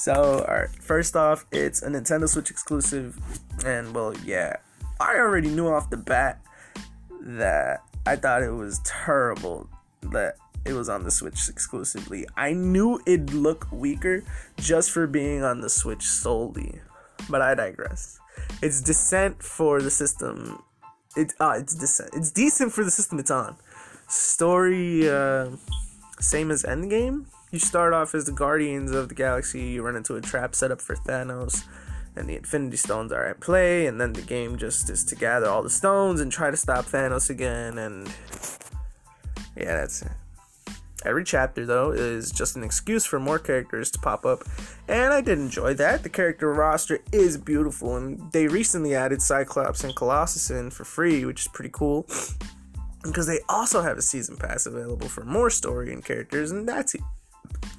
So, 0.00 0.46
alright, 0.48 0.70
first 0.70 1.14
off, 1.14 1.44
it's 1.52 1.82
a 1.82 1.90
Nintendo 1.90 2.26
Switch 2.26 2.50
exclusive, 2.50 3.18
and 3.66 3.94
well, 3.94 4.14
yeah, 4.24 4.56
I 4.98 5.16
already 5.16 5.50
knew 5.50 5.68
off 5.68 5.90
the 5.90 5.98
bat 5.98 6.40
that 7.20 7.82
I 8.06 8.16
thought 8.16 8.42
it 8.42 8.48
was 8.48 8.80
terrible 8.82 9.68
that 10.00 10.36
it 10.64 10.72
was 10.72 10.88
on 10.88 11.04
the 11.04 11.10
Switch 11.10 11.50
exclusively. 11.50 12.24
I 12.34 12.54
knew 12.54 13.02
it'd 13.04 13.34
look 13.34 13.70
weaker 13.70 14.24
just 14.56 14.90
for 14.90 15.06
being 15.06 15.44
on 15.44 15.60
the 15.60 15.68
Switch 15.68 16.04
solely, 16.04 16.80
but 17.28 17.42
I 17.42 17.54
digress. 17.54 18.18
It's 18.62 18.80
decent 18.80 19.42
for 19.42 19.82
the 19.82 19.90
system. 19.90 20.62
It 21.14 21.34
ah, 21.40 21.56
it's 21.56 21.74
decent. 21.74 22.14
It's 22.14 22.30
decent 22.30 22.72
for 22.72 22.84
the 22.84 22.90
system 22.90 23.18
it's 23.18 23.30
on. 23.30 23.54
Story, 24.08 25.10
uh, 25.10 25.50
same 26.20 26.50
as 26.50 26.62
Endgame. 26.62 27.26
You 27.52 27.58
start 27.58 27.92
off 27.92 28.14
as 28.14 28.26
the 28.26 28.32
Guardians 28.32 28.92
of 28.92 29.08
the 29.08 29.14
Galaxy. 29.14 29.60
You 29.60 29.82
run 29.82 29.96
into 29.96 30.14
a 30.14 30.20
trap 30.20 30.54
set 30.54 30.70
up 30.70 30.80
for 30.80 30.94
Thanos, 30.94 31.64
and 32.14 32.28
the 32.28 32.36
Infinity 32.36 32.76
Stones 32.76 33.10
are 33.10 33.26
at 33.26 33.40
play. 33.40 33.86
And 33.86 34.00
then 34.00 34.12
the 34.12 34.22
game 34.22 34.56
just 34.56 34.88
is 34.88 35.04
to 35.06 35.16
gather 35.16 35.48
all 35.48 35.62
the 35.62 35.70
stones 35.70 36.20
and 36.20 36.30
try 36.30 36.52
to 36.52 36.56
stop 36.56 36.84
Thanos 36.84 37.28
again. 37.28 37.76
And 37.78 38.06
yeah, 39.56 39.74
that's 39.80 40.02
it. 40.02 40.12
Every 41.04 41.24
chapter, 41.24 41.64
though, 41.64 41.92
is 41.92 42.30
just 42.30 42.56
an 42.56 42.62
excuse 42.62 43.06
for 43.06 43.18
more 43.18 43.38
characters 43.38 43.90
to 43.92 43.98
pop 43.98 44.26
up, 44.26 44.44
and 44.86 45.14
I 45.14 45.22
did 45.22 45.38
enjoy 45.38 45.72
that. 45.74 46.02
The 46.02 46.10
character 46.10 46.52
roster 46.52 46.98
is 47.10 47.38
beautiful, 47.38 47.96
and 47.96 48.30
they 48.32 48.48
recently 48.48 48.94
added 48.94 49.22
Cyclops 49.22 49.82
and 49.82 49.96
Colossus 49.96 50.50
in 50.50 50.70
for 50.70 50.84
free, 50.84 51.24
which 51.24 51.40
is 51.40 51.48
pretty 51.48 51.70
cool. 51.72 52.06
Because 53.02 53.26
they 53.26 53.40
also 53.48 53.80
have 53.80 53.96
a 53.96 54.02
season 54.02 54.36
pass 54.36 54.66
available 54.66 55.08
for 55.08 55.24
more 55.24 55.48
story 55.48 55.90
and 55.90 56.04
characters, 56.04 56.50
and 56.50 56.68
that's 56.68 56.94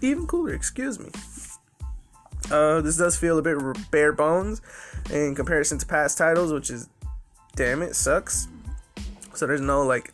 even 0.02 0.28
cooler, 0.28 0.54
excuse 0.54 1.00
me. 1.00 1.10
Uh, 2.50 2.82
this 2.82 2.98
does 2.98 3.16
feel 3.16 3.38
a 3.38 3.42
bit 3.42 3.58
bare 3.92 4.12
bones 4.12 4.62
in 5.12 5.36
comparison 5.36 5.78
to 5.78 5.86
past 5.86 6.18
titles, 6.18 6.52
which 6.52 6.70
is 6.70 6.90
damn 7.56 7.82
it, 7.82 7.96
sucks. 7.96 8.48
So 9.34 9.48
there's 9.48 9.62
no 9.62 9.84
like 9.84 10.14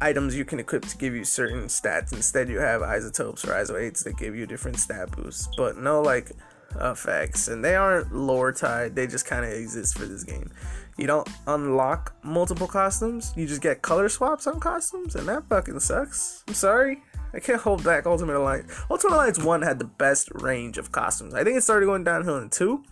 items 0.00 0.36
you 0.36 0.44
can 0.44 0.60
equip 0.60 0.84
to 0.86 0.96
give 0.96 1.14
you 1.14 1.24
certain 1.24 1.64
stats. 1.64 2.12
Instead, 2.12 2.48
you 2.48 2.58
have 2.58 2.82
isotopes 2.82 3.44
or 3.44 3.48
iso 3.48 4.04
that 4.04 4.16
give 4.16 4.34
you 4.34 4.46
different 4.46 4.78
stat 4.78 5.10
boosts, 5.12 5.48
but 5.56 5.76
no 5.78 6.00
like 6.00 6.32
effects. 6.80 7.48
And 7.48 7.64
they 7.64 7.74
aren't 7.74 8.14
lore 8.14 8.52
tied, 8.52 8.94
they 8.94 9.06
just 9.06 9.26
kind 9.26 9.44
of 9.44 9.52
exist 9.52 9.98
for 9.98 10.06
this 10.06 10.24
game. 10.24 10.50
You 10.96 11.06
don't 11.06 11.28
unlock 11.46 12.14
multiple 12.22 12.66
costumes, 12.66 13.32
you 13.36 13.46
just 13.46 13.60
get 13.60 13.82
color 13.82 14.08
swaps 14.08 14.46
on 14.46 14.60
costumes, 14.60 15.14
and 15.14 15.28
that 15.28 15.48
fucking 15.48 15.80
sucks. 15.80 16.42
I'm 16.48 16.54
sorry. 16.54 17.02
I 17.36 17.38
can't 17.38 17.60
hold 17.60 17.84
back 17.84 18.06
Ultimate 18.06 18.34
Alliance. 18.34 18.72
Ultimate 18.90 19.14
Alliance 19.14 19.38
1 19.38 19.60
had 19.60 19.78
the 19.78 19.84
best 19.84 20.30
range 20.32 20.78
of 20.78 20.90
costumes. 20.90 21.34
I 21.34 21.44
think 21.44 21.58
it 21.58 21.60
started 21.60 21.84
going 21.84 22.02
downhill 22.02 22.38
in 22.38 22.48
2, 22.48 22.82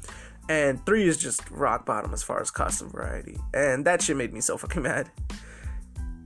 and 0.50 0.84
3 0.84 1.08
is 1.08 1.16
just 1.16 1.50
rock 1.50 1.86
bottom 1.86 2.12
as 2.12 2.22
far 2.22 2.42
as 2.42 2.50
costume 2.50 2.90
variety. 2.90 3.38
And 3.54 3.86
that 3.86 4.02
shit 4.02 4.18
made 4.18 4.34
me 4.34 4.42
so 4.42 4.58
fucking 4.58 4.82
mad. 4.90 5.10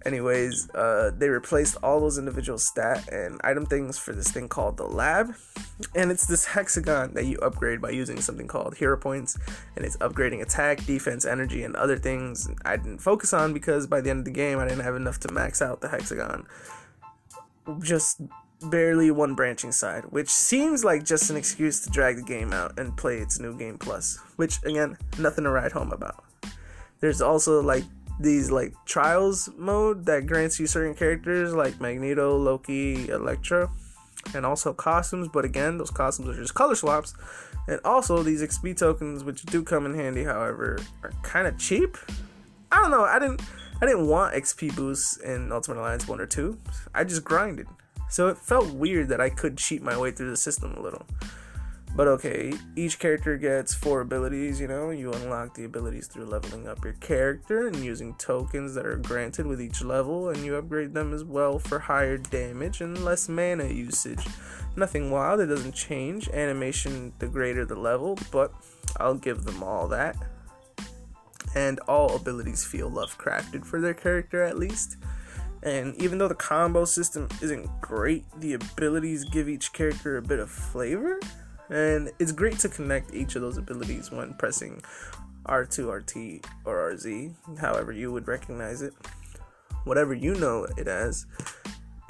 Anyways, 0.05 0.69
uh, 0.71 1.13
they 1.17 1.29
replaced 1.29 1.77
all 1.83 2.01
those 2.01 2.19
individual 2.19 2.59
stat 2.59 3.09
and 3.09 3.41
item 3.45 3.67
things 3.67 3.99
for 3.99 4.13
this 4.13 4.33
thing 4.33 4.49
called 4.49 4.79
the 4.79 4.87
lab. 4.87 5.35
And 5.95 6.11
it's 6.11 6.27
this 6.27 6.45
hexagon 6.45 7.15
that 7.15 7.27
you 7.27 7.39
upgrade 7.39 7.81
by 7.81 7.91
using 7.91 8.21
something 8.21 8.49
called 8.49 8.77
hero 8.77 8.97
points. 8.97 9.39
And 9.77 9.85
it's 9.85 9.97
upgrading 9.99 10.43
attack, 10.43 10.85
defense, 10.87 11.25
energy, 11.25 11.63
and 11.63 11.77
other 11.77 11.97
things 11.97 12.49
I 12.65 12.79
didn't 12.79 12.99
focus 12.99 13.33
on 13.33 13.53
because 13.53 13.87
by 13.87 14.01
the 14.01 14.11
end 14.11 14.21
of 14.21 14.25
the 14.25 14.33
game 14.33 14.59
I 14.59 14.67
didn't 14.67 14.85
have 14.85 14.97
enough 14.97 15.21
to 15.21 15.33
max 15.33 15.63
out 15.63 15.81
the 15.81 15.89
hexagon. 15.89 16.47
Just 17.81 18.21
barely 18.63 19.11
one 19.11 19.35
branching 19.35 19.73
side, 19.73 20.05
which 20.07 20.29
seems 20.29 20.85
like 20.85 21.05
just 21.05 21.31
an 21.31 21.37
excuse 21.37 21.81
to 21.81 21.91
drag 21.91 22.17
the 22.17 22.23
game 22.23 22.53
out 22.53 22.79
and 22.79 22.97
play 22.97 23.19
its 23.19 23.39
new 23.39 23.57
game 23.57 23.79
plus. 23.79 24.19
Which, 24.37 24.63
again, 24.65 24.97
nothing 25.19 25.45
to 25.45 25.51
write 25.51 25.73
home 25.73 25.93
about. 25.93 26.25
There's 27.01 27.21
also 27.21 27.63
like 27.63 27.85
these 28.21 28.51
like 28.51 28.75
trials 28.85 29.49
mode 29.57 30.05
that 30.07 30.27
grants 30.27 30.59
you 30.59 30.67
certain 30.67 30.95
characters 30.95 31.55
like 31.55 31.81
Magneto, 31.81 32.37
Loki, 32.37 33.09
Elektra, 33.09 33.71
and 34.35 34.45
also 34.45 34.73
costumes. 34.73 35.29
But 35.29 35.45
again, 35.45 35.79
those 35.79 35.91
costumes 35.91 36.29
are 36.29 36.41
just 36.41 36.55
color 36.55 36.75
swaps. 36.75 37.15
And 37.69 37.81
also 37.85 38.23
these 38.23 38.43
XP 38.43 38.77
tokens, 38.77 39.23
which 39.23 39.43
do 39.43 39.63
come 39.63 39.87
in 39.87 39.95
handy, 39.95 40.25
however, 40.25 40.79
are 41.03 41.13
kind 41.23 41.47
of 41.47 41.59
cheap. 41.59 41.97
I 42.73 42.83
don't 42.83 42.91
know. 42.91 43.05
I 43.05 43.19
didn't. 43.19 43.43
I 43.81 43.87
didn't 43.87 44.09
want 44.09 44.35
XP 44.35 44.75
boosts 44.75 45.19
in 45.19 45.53
Ultimate 45.53 45.79
Alliance 45.79 46.09
1 46.09 46.21
or 46.21 46.27
2. 46.27 46.59
I 46.95 47.05
just 47.05 47.23
grinded. 47.23 47.69
So 48.11 48.29
it 48.29 48.39
felt 48.39 48.73
weird 48.73 49.09
that 49.09 49.21
I 49.21 49.31
could 49.31 49.57
cheat 49.57 49.83
my 49.83 49.97
way 49.97 50.11
through 50.11 50.31
the 50.31 50.37
system 50.37 50.75
a 50.75 50.81
little. 50.81 51.07
But 51.95 52.09
okay, 52.09 52.53
each 52.77 52.99
character 52.99 53.37
gets 53.37 53.75
four 53.75 54.01
abilities, 54.03 54.61
you 54.61 54.69
know. 54.69 54.91
You 54.91 55.13
unlock 55.13 55.55
the 55.55 55.65
abilities 55.65 56.07
through 56.07 56.27
leveling 56.27 56.69
up 56.69 56.85
your 56.85 56.93
character 56.95 57.67
and 57.67 57.77
using 57.77 58.15
tokens 58.15 58.75
that 58.75 58.87
are 58.87 58.97
granted 58.97 59.47
with 59.47 59.61
each 59.61 59.83
level, 59.83 60.29
and 60.29 60.45
you 60.45 60.57
upgrade 60.57 60.95
them 60.95 61.15
as 61.15 61.25
well 61.25 61.59
for 61.59 61.79
higher 61.79 62.19
damage 62.19 62.81
and 62.81 63.05
less 63.05 63.29
mana 63.29 63.65
usage. 63.65 64.27
Nothing 64.77 65.11
wild, 65.11 65.41
it 65.41 65.47
doesn't 65.47 65.75
change. 65.75 66.29
Animation 66.29 67.13
the 67.19 67.27
greater 67.27 67.65
the 67.65 67.75
level, 67.75 68.19
but 68.31 68.53
I'll 68.99 69.15
give 69.15 69.45
them 69.45 69.63
all 69.63 69.89
that. 69.89 70.17
And 71.59 71.81
all 71.81 72.15
abilities 72.15 72.65
feel 72.65 72.89
love 72.89 73.19
crafted 73.19 73.65
for 73.65 73.81
their 73.81 73.95
character 73.95 74.43
at 74.45 74.59
least. 74.59 74.97
And 75.63 76.01
even 76.01 76.19
though 76.19 76.29
the 76.29 76.35
combo 76.35 76.85
system 76.85 77.29
isn't 77.43 77.69
great, 77.81 78.25
the 78.39 78.55
abilities 78.55 79.25
give 79.25 79.49
each 79.49 79.73
character 79.73 80.19
a 80.19 80.23
bit 80.23 80.39
of 80.39 80.51
flavor 80.51 81.19
and 81.71 82.11
it's 82.19 82.33
great 82.33 82.59
to 82.61 82.69
connect 82.69 83.15
each 83.15 83.37
of 83.37 83.43
those 83.43 83.59
abilities 83.59 84.11
when 84.11 84.35
pressing 84.35 84.83
R2, 85.47 85.93
RT, 85.93 86.47
or 86.65 86.93
RZ, 86.93 87.35
however 87.59 87.93
you 87.93 88.13
would 88.13 88.27
recognize 88.27 88.83
it, 88.83 88.95
whatever 89.85 90.15
you 90.15 90.35
know 90.35 90.67
it 90.77 90.89
as. 90.89 91.27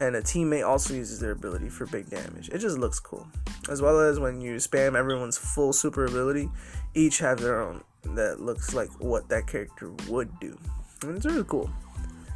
And 0.01 0.15
a 0.15 0.23
teammate 0.23 0.67
also 0.67 0.95
uses 0.95 1.19
their 1.19 1.33
ability 1.33 1.69
for 1.69 1.87
big 1.87 2.09
damage. 2.09 2.51
It 2.51 2.59
just 2.59 2.79
looks 2.79 3.01
cool. 3.01 3.27
As 3.69 3.83
well 3.83 3.99
as 4.01 4.21
when 4.21 4.41
you 4.41 4.55
spam 4.57 4.95
everyone's 4.95 5.37
full 5.37 5.73
super 5.73 6.05
ability, 6.05 6.49
each 6.95 7.19
have 7.19 7.39
their 7.39 7.61
own 7.61 7.83
that 8.15 8.41
looks 8.41 8.75
like 8.75 8.89
what 9.01 9.29
that 9.29 9.47
character 9.47 9.93
would 10.09 10.39
do. 10.41 10.59
And 11.03 11.17
it's 11.17 11.27
really 11.27 11.45
cool. 11.45 11.71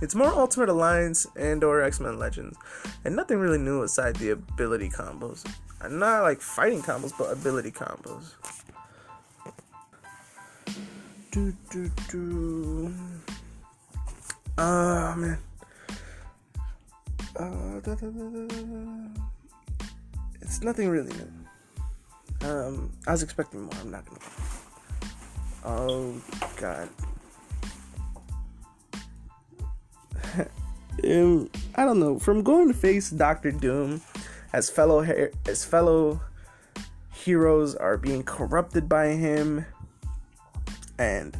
It's 0.01 0.15
more 0.15 0.29
Ultimate 0.29 0.69
Alliance 0.69 1.27
and 1.37 1.63
or 1.63 1.81
X-Men 1.83 2.19
Legends, 2.19 2.59
and 3.05 3.15
nothing 3.15 3.39
really 3.39 3.59
new 3.59 3.83
aside 3.83 4.17
the 4.17 4.31
ability 4.31 4.89
combos. 4.89 5.47
Not 5.89 6.23
like 6.23 6.41
fighting 6.41 6.83
combos, 6.83 7.13
but 7.17 7.33
ability 7.33 7.71
combos. 7.71 8.33
Do 11.31 11.53
do 11.71 11.91
do. 12.11 12.95
Oh 14.59 15.15
man. 15.17 15.39
Uh, 17.35 17.81
da, 17.81 17.95
da, 17.95 18.11
da, 18.11 18.49
it's 20.41 20.61
nothing 20.63 20.89
really 20.89 21.13
new. 21.17 22.49
Um, 22.49 22.93
I 23.07 23.13
was 23.13 23.23
expecting 23.23 23.63
more. 23.63 23.73
I'm 23.81 23.91
not 23.91 24.05
gonna. 24.05 24.21
Oh 25.65 26.15
god. 26.57 26.89
I 31.05 31.85
don't 31.85 32.01
know. 32.01 32.19
From 32.19 32.43
going 32.43 32.69
to 32.69 32.75
face 32.75 33.11
Doctor 33.11 33.51
Doom 33.51 34.01
as 34.53 34.69
fellow 34.69 35.01
as 35.47 35.65
fellow 35.65 36.21
heroes 37.13 37.75
are 37.75 37.97
being 37.97 38.23
corrupted 38.23 38.89
by 38.89 39.09
him 39.09 39.65
and 40.99 41.37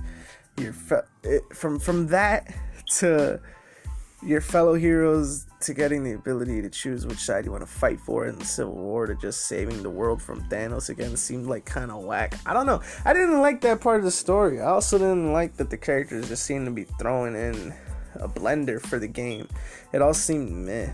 your 0.57 0.73
fe- 0.73 1.41
from 1.53 1.79
from 1.79 2.07
that 2.09 2.55
to 2.99 3.41
your 4.25 4.41
fellow 4.41 4.75
heroes 4.75 5.47
to 5.63 5.75
getting 5.75 6.05
the 6.05 6.13
ability 6.13 6.63
to 6.63 6.69
choose 6.69 7.07
which 7.07 7.19
side 7.19 7.45
you 7.45 7.53
want 7.53 7.63
to 7.63 7.71
fight 7.71 8.01
for 8.01 8.27
in 8.27 8.39
the 8.39 8.45
Civil 8.45 8.75
War 8.75 9.07
to 9.07 9.15
just 9.15 9.47
saving 9.47 9.83
the 9.83 9.91
world 9.91 10.21
from 10.21 10.43
Thanos 10.49 10.89
again 10.89 11.17
seemed 11.17 11.47
like 11.47 11.65
kind 11.65 11.91
of 11.91 12.05
whack. 12.05 12.35
I 12.47 12.53
don't 12.53 12.67
know. 12.67 12.81
I 13.05 13.13
didn't 13.13 13.41
like 13.41 13.61
that 13.63 13.81
part 13.81 13.99
of 13.99 14.05
the 14.05 14.11
story. 14.11 14.61
I 14.61 14.67
also 14.67 14.99
didn't 14.99 15.33
like 15.33 15.57
that 15.57 15.71
the 15.71 15.77
characters 15.77 16.29
just 16.29 16.45
seemed 16.45 16.67
to 16.67 16.73
be 16.73 16.85
throwing 16.85 17.35
in 17.35 17.75
a 18.17 18.29
blender 18.29 18.81
for 18.81 18.99
the 18.99 19.09
game. 19.09 19.49
It 19.93 20.03
all 20.03 20.15
seemed 20.15 20.51
meh. 20.51 20.91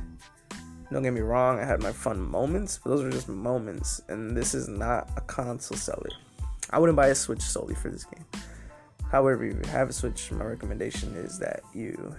Don't 0.91 1.03
get 1.03 1.13
me 1.13 1.21
wrong, 1.21 1.59
I 1.59 1.65
had 1.65 1.83
my 1.83 1.93
fun 1.93 2.21
moments, 2.21 2.81
but 2.83 2.91
those 2.91 3.03
were 3.03 3.11
just 3.11 3.29
moments, 3.29 4.01
and 4.09 4.35
this 4.35 4.55
is 4.55 4.69
not 4.69 5.11
a 5.17 5.21
console 5.21 5.77
seller. 5.77 6.09
I 6.71 6.79
wouldn't 6.79 6.97
buy 6.97 7.09
a 7.09 7.15
Switch 7.15 7.43
solely 7.43 7.75
for 7.75 7.91
this 7.91 8.05
game. 8.05 8.25
However, 9.11 9.45
if 9.45 9.55
you 9.55 9.71
have 9.71 9.91
a 9.91 9.93
Switch, 9.93 10.33
my 10.33 10.45
recommendation 10.45 11.15
is 11.15 11.39
that 11.41 11.61
you 11.75 12.17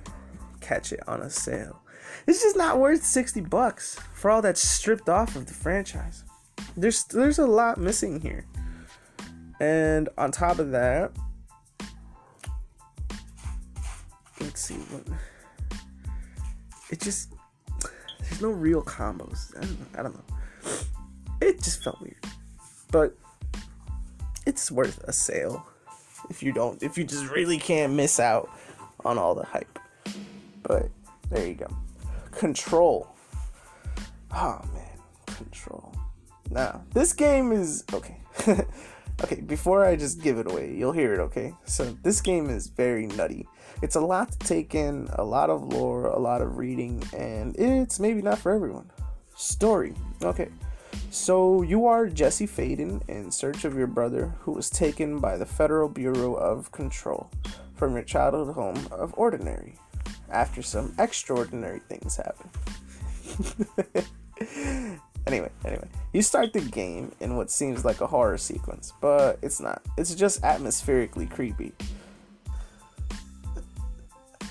catch 0.61 0.91
it 0.91 0.99
on 1.07 1.21
a 1.21 1.29
sale. 1.29 1.81
It's 2.27 2.41
just 2.41 2.57
not 2.57 2.79
worth 2.79 3.03
60 3.03 3.41
bucks 3.41 3.99
for 4.13 4.31
all 4.31 4.41
that's 4.41 4.61
stripped 4.61 5.09
off 5.09 5.35
of 5.35 5.45
the 5.45 5.53
franchise. 5.53 6.23
There's 6.75 7.03
there's 7.05 7.39
a 7.39 7.45
lot 7.45 7.77
missing 7.77 8.21
here. 8.21 8.45
And 9.59 10.07
on 10.17 10.31
top 10.31 10.59
of 10.59 10.71
that, 10.71 11.11
let's 14.39 14.61
see 14.61 14.75
what 14.75 15.05
it 16.89 16.99
just 17.01 17.33
there's 18.21 18.41
no 18.41 18.49
real 18.49 18.81
combos. 18.83 19.55
I 19.57 19.61
don't, 19.61 19.87
I 19.97 20.03
don't 20.03 20.15
know. 20.15 20.35
It 21.41 21.61
just 21.61 21.83
felt 21.83 22.01
weird, 22.01 22.23
but 22.91 23.17
it's 24.45 24.71
worth 24.71 25.03
a 25.03 25.13
sale 25.13 25.65
if 26.29 26.43
you 26.43 26.51
don't 26.51 26.81
if 26.83 26.97
you 26.97 27.03
just 27.03 27.29
really 27.31 27.57
can't 27.57 27.93
miss 27.93 28.19
out 28.19 28.49
on 29.05 29.17
all 29.17 29.35
the 29.35 29.45
hype. 29.45 29.79
But 30.63 30.89
there 31.29 31.47
you 31.47 31.55
go. 31.55 31.67
Control. 32.39 33.07
Oh 34.31 34.61
man, 34.73 34.99
control. 35.25 35.93
Now, 36.49 36.83
this 36.93 37.13
game 37.13 37.51
is 37.51 37.83
okay. 37.93 38.17
okay, 39.23 39.41
before 39.41 39.85
I 39.85 39.95
just 39.95 40.21
give 40.21 40.37
it 40.37 40.49
away, 40.49 40.73
you'll 40.73 40.93
hear 40.93 41.13
it, 41.13 41.19
okay? 41.19 41.53
So, 41.65 41.95
this 42.01 42.21
game 42.21 42.49
is 42.49 42.67
very 42.67 43.07
nutty 43.07 43.45
it's 43.81 43.95
a 43.95 44.01
lot 44.01 44.31
to 44.31 44.37
take 44.39 44.75
in, 44.75 45.07
a 45.13 45.23
lot 45.23 45.49
of 45.49 45.73
lore, 45.73 46.07
a 46.07 46.19
lot 46.19 46.41
of 46.41 46.57
reading, 46.57 47.01
and 47.15 47.55
it's 47.57 47.99
maybe 47.99 48.21
not 48.21 48.37
for 48.37 48.51
everyone. 48.51 48.89
Story. 49.35 49.93
Okay. 50.21 50.49
So 51.11 51.61
you 51.61 51.85
are 51.85 52.07
Jesse 52.07 52.45
Faden 52.45 53.07
in 53.07 53.31
search 53.31 53.63
of 53.65 53.77
your 53.77 53.87
brother 53.87 54.33
who 54.39 54.51
was 54.51 54.69
taken 54.69 55.19
by 55.19 55.37
the 55.37 55.45
Federal 55.45 55.87
Bureau 55.87 56.33
of 56.33 56.71
Control 56.71 57.31
from 57.75 57.93
your 57.93 58.03
childhood 58.03 58.53
home 58.53 58.87
of 58.91 59.13
Ordinary 59.17 59.75
after 60.31 60.61
some 60.61 60.93
extraordinary 60.97 61.79
things 61.79 62.17
happen. 62.17 62.49
anyway, 65.27 65.49
anyway, 65.65 65.87
you 66.13 66.21
start 66.21 66.53
the 66.53 66.61
game 66.61 67.11
in 67.19 67.35
what 67.35 67.51
seems 67.51 67.85
like 67.85 68.01
a 68.01 68.07
horror 68.07 68.37
sequence, 68.37 68.93
but 69.01 69.39
it's 69.41 69.59
not. 69.59 69.81
It's 69.97 70.15
just 70.15 70.41
atmospherically 70.43 71.27
creepy. 71.27 71.73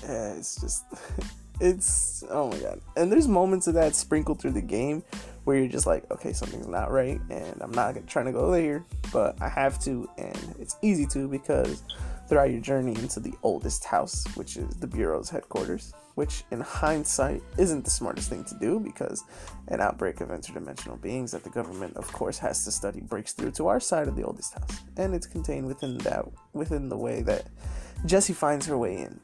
Yeah, 0.03 0.33
it's 0.33 0.59
just 0.59 0.85
it's 1.59 2.23
oh 2.29 2.49
my 2.49 2.57
god. 2.57 2.81
And 2.95 3.11
there's 3.11 3.27
moments 3.27 3.67
of 3.67 3.73
that 3.75 3.95
sprinkled 3.95 4.39
through 4.39 4.51
the 4.51 4.61
game 4.61 5.03
where 5.43 5.57
you're 5.57 5.67
just 5.67 5.87
like, 5.87 6.09
okay, 6.11 6.33
something's 6.33 6.67
not 6.67 6.91
right, 6.91 7.19
and 7.29 7.61
I'm 7.61 7.71
not 7.71 7.95
trying 8.07 8.25
to 8.25 8.31
go 8.31 8.51
there, 8.51 8.83
but 9.11 9.41
I 9.41 9.49
have 9.49 9.79
to, 9.83 10.07
and 10.17 10.55
it's 10.59 10.75
easy 10.81 11.05
to 11.07 11.27
because 11.27 11.83
throughout 12.29 12.51
your 12.51 12.61
journey 12.61 12.93
into 12.95 13.19
the 13.19 13.33
oldest 13.41 13.83
house, 13.83 14.23
which 14.35 14.55
is 14.55 14.75
the 14.75 14.87
Bureau's 14.87 15.31
headquarters, 15.31 15.93
which 16.13 16.43
in 16.51 16.61
hindsight 16.61 17.41
isn't 17.57 17.83
the 17.83 17.89
smartest 17.89 18.29
thing 18.29 18.43
to 18.43 18.55
do 18.59 18.79
because 18.79 19.23
an 19.69 19.81
outbreak 19.81 20.21
of 20.21 20.29
interdimensional 20.29 21.01
beings 21.01 21.31
that 21.31 21.43
the 21.43 21.49
government, 21.49 21.97
of 21.97 22.11
course, 22.13 22.37
has 22.37 22.63
to 22.63 22.71
study 22.71 23.01
breaks 23.01 23.33
through 23.33 23.51
to 23.51 23.67
our 23.67 23.79
side 23.79 24.07
of 24.07 24.15
the 24.15 24.23
oldest 24.23 24.53
house, 24.53 24.81
and 24.97 25.15
it's 25.15 25.25
contained 25.25 25.65
within 25.65 25.97
that 25.99 26.23
within 26.53 26.87
the 26.87 26.97
way 26.97 27.23
that 27.23 27.47
Jesse 28.05 28.33
finds 28.33 28.67
her 28.67 28.77
way 28.77 28.97
in 28.97 29.19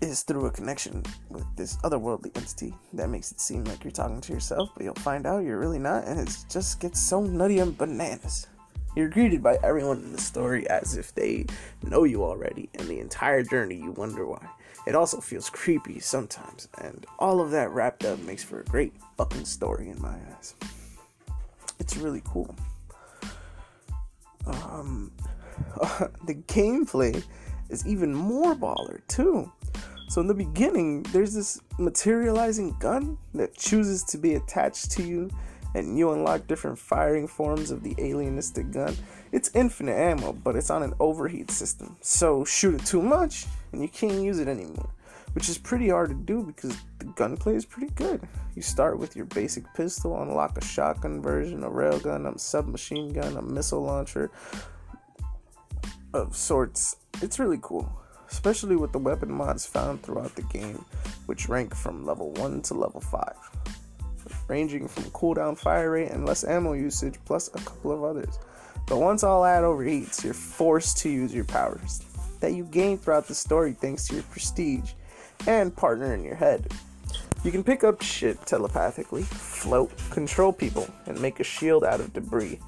is 0.00 0.22
through 0.22 0.46
a 0.46 0.50
connection 0.50 1.00
with 1.28 1.46
this 1.54 1.76
otherworldly 1.78 2.36
entity 2.36 2.74
that 2.92 3.08
makes 3.08 3.30
it 3.30 3.40
seem 3.40 3.62
like 3.64 3.84
you're 3.84 3.92
talking 3.92 4.20
to 4.20 4.32
yourself, 4.32 4.70
but 4.74 4.82
you'll 4.82 4.94
find 4.96 5.26
out 5.26 5.44
you're 5.44 5.60
really 5.60 5.78
not, 5.78 6.04
and 6.08 6.18
it 6.18 6.36
just 6.50 6.80
gets 6.80 7.00
so 7.00 7.20
nutty 7.20 7.60
and 7.60 7.78
bananas. 7.78 8.48
You're 8.94 9.08
greeted 9.08 9.42
by 9.42 9.58
everyone 9.62 9.98
in 9.98 10.12
the 10.12 10.20
story 10.20 10.68
as 10.68 10.96
if 10.96 11.14
they 11.14 11.46
know 11.82 12.04
you 12.04 12.24
already, 12.24 12.68
and 12.74 12.86
the 12.86 13.00
entire 13.00 13.42
journey 13.42 13.76
you 13.76 13.92
wonder 13.92 14.26
why. 14.26 14.46
It 14.86 14.94
also 14.94 15.20
feels 15.20 15.48
creepy 15.48 15.98
sometimes, 15.98 16.68
and 16.78 17.06
all 17.18 17.40
of 17.40 17.50
that 17.52 17.70
wrapped 17.70 18.04
up 18.04 18.18
makes 18.20 18.44
for 18.44 18.60
a 18.60 18.64
great 18.64 18.92
fucking 19.16 19.46
story 19.46 19.88
in 19.88 20.00
my 20.02 20.16
eyes. 20.36 20.54
It's 21.78 21.96
really 21.96 22.22
cool. 22.24 22.54
Um, 24.46 25.10
the 26.26 26.34
gameplay 26.46 27.22
is 27.70 27.86
even 27.86 28.14
more 28.14 28.54
baller 28.54 29.00
too. 29.08 29.50
So 30.08 30.20
in 30.20 30.26
the 30.26 30.34
beginning, 30.34 31.04
there's 31.04 31.32
this 31.32 31.60
materializing 31.78 32.76
gun 32.78 33.16
that 33.32 33.56
chooses 33.56 34.04
to 34.04 34.18
be 34.18 34.34
attached 34.34 34.90
to 34.92 35.02
you, 35.02 35.30
and 35.74 35.98
you 35.98 36.12
unlock 36.12 36.46
different 36.46 36.78
firing 36.78 37.26
forms 37.26 37.70
of 37.70 37.82
the 37.82 37.94
alienistic 37.96 38.72
gun. 38.72 38.96
It's 39.32 39.50
infinite 39.54 39.96
ammo, 39.96 40.32
but 40.32 40.56
it's 40.56 40.70
on 40.70 40.82
an 40.82 40.94
overheat 41.00 41.50
system. 41.50 41.96
So 42.00 42.44
shoot 42.44 42.74
it 42.74 42.86
too 42.86 43.02
much, 43.02 43.46
and 43.72 43.82
you 43.82 43.88
can't 43.88 44.22
use 44.22 44.38
it 44.38 44.48
anymore. 44.48 44.90
Which 45.32 45.48
is 45.48 45.56
pretty 45.56 45.88
hard 45.88 46.10
to 46.10 46.14
do 46.14 46.42
because 46.42 46.76
the 46.98 47.06
gunplay 47.06 47.54
is 47.54 47.64
pretty 47.64 47.92
good. 47.94 48.20
You 48.54 48.60
start 48.60 48.98
with 48.98 49.16
your 49.16 49.24
basic 49.24 49.64
pistol, 49.72 50.20
unlock 50.20 50.58
a 50.58 50.64
shotgun 50.64 51.22
version, 51.22 51.64
a 51.64 51.70
railgun, 51.70 52.32
a 52.32 52.38
submachine 52.38 53.14
gun, 53.14 53.38
a 53.38 53.42
missile 53.42 53.82
launcher 53.82 54.30
of 56.12 56.36
sorts. 56.36 56.96
It's 57.22 57.38
really 57.38 57.58
cool 57.62 57.90
especially 58.32 58.76
with 58.76 58.92
the 58.92 58.98
weapon 58.98 59.30
mods 59.30 59.66
found 59.66 60.02
throughout 60.02 60.34
the 60.34 60.42
game, 60.42 60.84
which 61.26 61.48
rank 61.48 61.74
from 61.74 62.04
level 62.04 62.32
1 62.32 62.62
to 62.62 62.74
level 62.74 63.00
5, 63.00 63.34
ranging 64.48 64.88
from 64.88 65.04
cooldown 65.04 65.56
fire 65.56 65.90
rate 65.90 66.10
and 66.10 66.26
less 66.26 66.44
ammo 66.44 66.72
usage, 66.72 67.14
plus 67.24 67.48
a 67.48 67.58
couple 67.58 67.92
of 67.92 68.04
others. 68.04 68.38
But 68.86 68.98
once 68.98 69.22
all 69.22 69.42
that 69.44 69.62
overheats, 69.62 70.24
you're 70.24 70.34
forced 70.34 70.98
to 70.98 71.08
use 71.08 71.34
your 71.34 71.44
powers 71.44 72.02
that 72.40 72.54
you 72.54 72.64
gain 72.64 72.98
throughout 72.98 73.28
the 73.28 73.34
story 73.34 73.72
thanks 73.72 74.08
to 74.08 74.14
your 74.14 74.24
prestige 74.24 74.92
and 75.46 75.74
partner 75.74 76.12
in 76.14 76.24
your 76.24 76.34
head. 76.34 76.72
You 77.44 77.50
can 77.50 77.64
pick 77.64 77.84
up 77.84 78.02
shit 78.02 78.44
telepathically, 78.46 79.22
float, 79.22 79.92
control 80.10 80.52
people, 80.52 80.88
and 81.06 81.20
make 81.20 81.40
a 81.40 81.44
shield 81.44 81.84
out 81.84 82.00
of 82.00 82.12
debris 82.12 82.58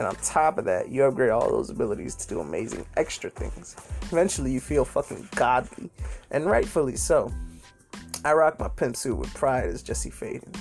and 0.00 0.06
on 0.06 0.16
top 0.22 0.56
of 0.56 0.64
that, 0.64 0.88
you 0.88 1.04
upgrade 1.04 1.28
all 1.28 1.50
those 1.50 1.68
abilities 1.68 2.14
to 2.14 2.26
do 2.26 2.40
amazing 2.40 2.86
extra 2.96 3.28
things. 3.28 3.76
Eventually, 4.04 4.50
you 4.50 4.58
feel 4.58 4.82
fucking 4.82 5.28
godly, 5.34 5.90
and 6.30 6.46
rightfully 6.46 6.96
so. 6.96 7.30
I 8.24 8.32
rock 8.32 8.58
my 8.58 8.68
pimp 8.68 8.96
suit 8.96 9.16
with 9.16 9.34
pride 9.34 9.68
as 9.68 9.82
Jesse 9.82 10.10
Faden. 10.10 10.56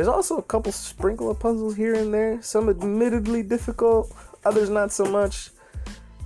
There's 0.00 0.08
also 0.08 0.38
a 0.38 0.42
couple 0.42 0.72
sprinkle 0.72 1.30
of 1.30 1.38
puzzles 1.38 1.76
here 1.76 1.92
and 1.92 2.14
there, 2.14 2.40
some 2.40 2.70
admittedly 2.70 3.42
difficult, 3.42 4.10
others 4.46 4.70
not 4.70 4.92
so 4.92 5.04
much. 5.04 5.50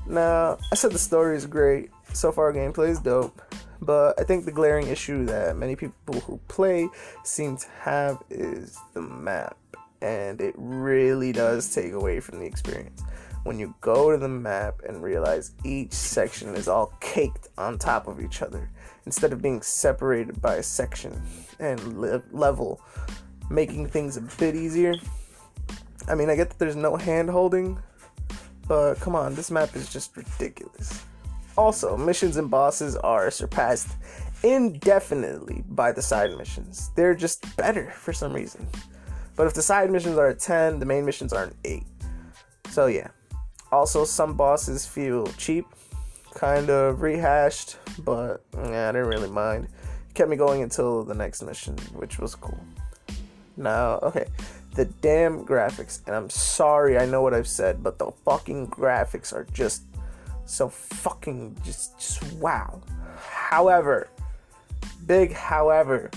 Now, 0.06 0.58
I 0.70 0.76
said 0.76 0.92
the 0.92 0.98
story 1.00 1.36
is 1.36 1.44
great, 1.44 1.90
so 2.12 2.30
far 2.30 2.52
gameplay 2.52 2.90
is 2.90 3.00
dope, 3.00 3.42
but 3.82 4.14
I 4.16 4.22
think 4.22 4.44
the 4.44 4.52
glaring 4.52 4.86
issue 4.86 5.24
that 5.24 5.56
many 5.56 5.74
people 5.74 6.20
who 6.20 6.38
play 6.46 6.88
seem 7.24 7.56
to 7.56 7.66
have 7.80 8.22
is 8.30 8.78
the 8.92 9.02
map 9.02 9.56
and 10.00 10.40
it 10.40 10.54
really 10.56 11.32
does 11.32 11.74
take 11.74 11.94
away 11.94 12.20
from 12.20 12.38
the 12.38 12.46
experience. 12.46 13.02
When 13.42 13.58
you 13.58 13.74
go 13.80 14.12
to 14.12 14.16
the 14.16 14.28
map 14.28 14.82
and 14.88 15.02
realize 15.02 15.50
each 15.64 15.94
section 15.94 16.54
is 16.54 16.68
all 16.68 16.92
caked 17.00 17.48
on 17.58 17.78
top 17.78 18.06
of 18.06 18.20
each 18.20 18.40
other 18.40 18.70
instead 19.04 19.32
of 19.32 19.42
being 19.42 19.62
separated 19.62 20.40
by 20.40 20.54
a 20.54 20.62
section 20.62 21.20
and 21.58 22.00
le- 22.00 22.22
level, 22.30 22.80
making 23.50 23.88
things 23.88 24.16
a 24.16 24.22
bit 24.22 24.54
easier. 24.54 24.94
I 26.08 26.14
mean, 26.14 26.28
I 26.28 26.36
get 26.36 26.50
that 26.50 26.58
there's 26.58 26.76
no 26.76 26.96
hand 26.96 27.30
holding, 27.30 27.78
but 28.68 28.94
come 28.96 29.14
on, 29.14 29.34
this 29.34 29.50
map 29.50 29.74
is 29.76 29.92
just 29.92 30.16
ridiculous. 30.16 31.02
Also, 31.56 31.96
missions 31.96 32.36
and 32.36 32.50
bosses 32.50 32.96
are 32.96 33.30
surpassed 33.30 33.88
indefinitely 34.42 35.64
by 35.68 35.92
the 35.92 36.02
side 36.02 36.36
missions. 36.36 36.90
They're 36.96 37.14
just 37.14 37.56
better 37.56 37.90
for 37.90 38.12
some 38.12 38.32
reason. 38.32 38.66
But 39.36 39.46
if 39.46 39.54
the 39.54 39.62
side 39.62 39.90
missions 39.90 40.18
are 40.18 40.28
a 40.28 40.34
10, 40.34 40.78
the 40.78 40.86
main 40.86 41.04
missions 41.04 41.32
are 41.32 41.44
an 41.44 41.54
8. 41.64 41.82
So 42.70 42.86
yeah. 42.86 43.08
Also, 43.72 44.04
some 44.04 44.34
bosses 44.34 44.86
feel 44.86 45.26
cheap, 45.38 45.66
kind 46.34 46.70
of 46.70 47.02
rehashed, 47.02 47.76
but 48.00 48.44
yeah, 48.54 48.88
I 48.88 48.92
didn't 48.92 49.08
really 49.08 49.30
mind. 49.30 49.64
It 49.64 50.14
kept 50.14 50.30
me 50.30 50.36
going 50.36 50.62
until 50.62 51.02
the 51.02 51.14
next 51.14 51.42
mission, 51.42 51.76
which 51.94 52.18
was 52.18 52.34
cool. 52.34 52.60
Now, 53.56 53.98
okay, 54.02 54.26
the 54.74 54.84
damn 54.84 55.44
graphics, 55.44 56.00
and 56.06 56.14
I'm 56.14 56.30
sorry, 56.30 56.98
I 56.98 57.06
know 57.06 57.22
what 57.22 57.34
I've 57.34 57.48
said, 57.48 57.82
but 57.82 57.98
the 57.98 58.10
fucking 58.24 58.68
graphics 58.68 59.32
are 59.32 59.46
just 59.52 59.82
so 60.46 60.68
fucking 60.68 61.56
just, 61.64 61.98
just 61.98 62.32
wow. 62.34 62.80
However, 63.16 64.08
big 65.06 65.32
however, 65.32 66.10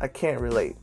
I 0.00 0.08
can't 0.08 0.40
relate 0.40 0.76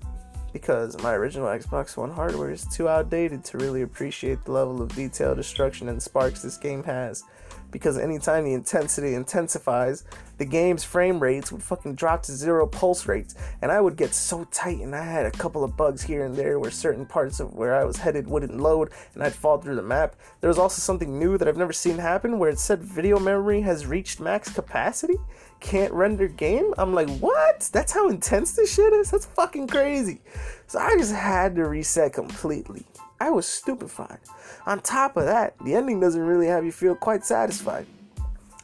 because 0.54 1.02
my 1.02 1.13
original 1.13 1.48
Xbox 1.48 1.96
One 1.96 2.12
hardware 2.12 2.52
is 2.52 2.65
too 2.65 2.89
outdated 2.89 3.44
to 3.46 3.58
really 3.58 3.84
appreciate 3.84 4.44
the 4.46 4.52
level 4.52 4.82
of 4.82 4.94
detail, 4.96 5.36
destruction, 5.36 5.89
and 5.89 6.02
sparks 6.02 6.42
this 6.42 6.58
game 6.58 6.84
has. 6.84 7.24
Because 7.71 7.97
anytime 7.97 8.45
the 8.45 8.53
intensity 8.53 9.13
intensifies, 9.13 10.03
the 10.38 10.45
game's 10.45 10.84
frame 10.84 11.19
rates 11.19 11.51
would 11.51 11.62
fucking 11.62 11.95
drop 11.95 12.23
to 12.23 12.32
zero 12.32 12.65
pulse 12.65 13.08
rates, 13.08 13.36
and 13.62 13.71
I 13.71 13.82
would 13.82 13.97
get 13.97 14.13
so 14.13 14.45
tight, 14.45 14.79
and 14.79 14.95
I 14.95 15.03
had 15.03 15.25
a 15.25 15.32
couple 15.32 15.63
of 15.63 15.77
bugs 15.77 16.01
here 16.01 16.25
and 16.25 16.36
there 16.36 16.60
where 16.60 16.71
certain 16.71 17.05
parts 17.05 17.39
of 17.39 17.53
where 17.53 17.75
I 17.75 17.84
was 17.84 17.97
headed 17.97 18.27
wouldn't 18.27 18.60
load, 18.60 18.91
and 19.13 19.23
I'd 19.23 19.34
fall 19.34 19.58
through 19.58 19.75
the 19.75 19.82
map. 19.82 20.15
There 20.41 20.47
was 20.47 20.58
also 20.58 20.79
something 20.79 21.19
new 21.19 21.38
that 21.38 21.47
I've 21.47 21.58
never 21.58 21.73
seen 21.73 21.97
happen 21.97 22.39
where 22.39 22.49
it 22.49 22.60
said 22.60 22.82
video 22.82 23.19
memory 23.19 23.62
has 23.62 23.86
reached 23.86 24.19
max 24.19 24.49
capacity, 24.49 25.17
can't 25.60 25.93
render 25.93 26.27
game. 26.27 26.73
I'm 26.77 26.93
like, 26.93 27.10
what? 27.19 27.69
That's 27.73 27.91
how 27.91 28.08
intense 28.10 28.53
this 28.53 28.73
shit 28.73 28.93
is? 28.93 29.12
That's 29.12 29.25
fucking 29.25 29.67
crazy. 29.67 30.21
So 30.67 30.79
I 30.79 30.95
just 30.97 31.13
had 31.13 31.55
to 31.55 31.65
reset 31.65 32.13
completely. 32.13 32.86
I 33.19 33.29
was 33.29 33.47
stupefied. 33.47 34.19
On 34.65 34.79
top 34.79 35.17
of 35.17 35.25
that, 35.25 35.55
the 35.63 35.75
ending 35.75 35.99
doesn't 35.99 36.21
really 36.21 36.47
have 36.47 36.63
you 36.63 36.71
feel 36.71 36.95
quite 36.95 37.25
satisfied. 37.25 37.86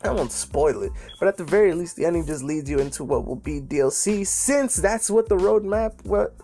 I 0.04 0.12
won't 0.12 0.32
spoil 0.32 0.84
it, 0.84 0.92
but 1.20 1.28
at 1.28 1.38
the 1.38 1.44
very 1.44 1.74
least, 1.74 1.96
the 1.96 2.06
ending 2.06 2.26
just 2.26 2.44
leads 2.44 2.70
you 2.70 2.80
into 2.80 3.04
what 3.04 3.26
will 3.26 3.36
be 3.36 3.60
DLC, 3.60 4.26
since 4.26 4.76
that's 4.76 5.10
what 5.10 5.28
the 5.30 5.36
roadmap 5.36 6.06
what 6.06 6.36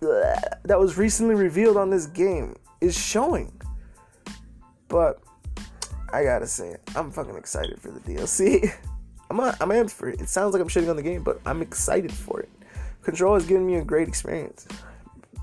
that 0.00 0.78
was 0.78 0.96
recently 0.96 1.34
revealed 1.34 1.76
on 1.76 1.90
this 1.90 2.06
game 2.06 2.56
is 2.80 2.96
showing. 2.96 3.52
But 4.88 5.20
I 6.12 6.24
gotta 6.24 6.46
say, 6.46 6.76
I'm 6.96 7.10
fucking 7.10 7.36
excited 7.36 7.80
for 7.80 7.90
the 7.90 8.00
DLC. 8.00 8.72
I'm 9.30 9.38
I'm 9.40 9.54
amped 9.54 9.92
for 9.92 10.08
it. 10.08 10.20
It 10.20 10.28
sounds 10.28 10.54
like 10.54 10.62
I'm 10.62 10.68
shitting 10.68 10.90
on 10.90 10.96
the 10.96 11.02
game, 11.02 11.22
but 11.22 11.40
I'm 11.44 11.62
excited 11.62 12.12
for 12.12 12.40
it. 12.40 12.48
Control 13.02 13.34
has 13.34 13.46
given 13.46 13.66
me 13.66 13.76
a 13.76 13.84
great 13.84 14.08
experience. 14.08 14.66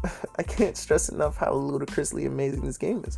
I 0.37 0.43
can't 0.43 0.77
stress 0.77 1.09
enough 1.09 1.37
how 1.37 1.53
ludicrously 1.53 2.25
amazing 2.25 2.61
this 2.61 2.77
game 2.77 3.03
is. 3.05 3.17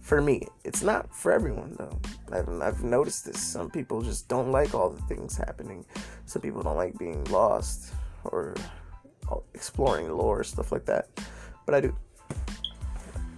For 0.00 0.20
me, 0.20 0.48
it's 0.64 0.82
not 0.82 1.14
for 1.14 1.32
everyone 1.32 1.76
though. 1.78 1.98
I've, 2.32 2.48
I've 2.60 2.82
noticed 2.82 3.24
this. 3.24 3.40
Some 3.40 3.70
people 3.70 4.02
just 4.02 4.28
don't 4.28 4.50
like 4.50 4.74
all 4.74 4.90
the 4.90 5.02
things 5.02 5.36
happening. 5.36 5.84
Some 6.26 6.42
people 6.42 6.62
don't 6.62 6.76
like 6.76 6.98
being 6.98 7.22
lost 7.24 7.92
or 8.24 8.54
exploring 9.54 10.10
lore, 10.10 10.44
stuff 10.44 10.72
like 10.72 10.84
that. 10.86 11.08
But 11.66 11.74
I 11.74 11.80
do. 11.80 11.96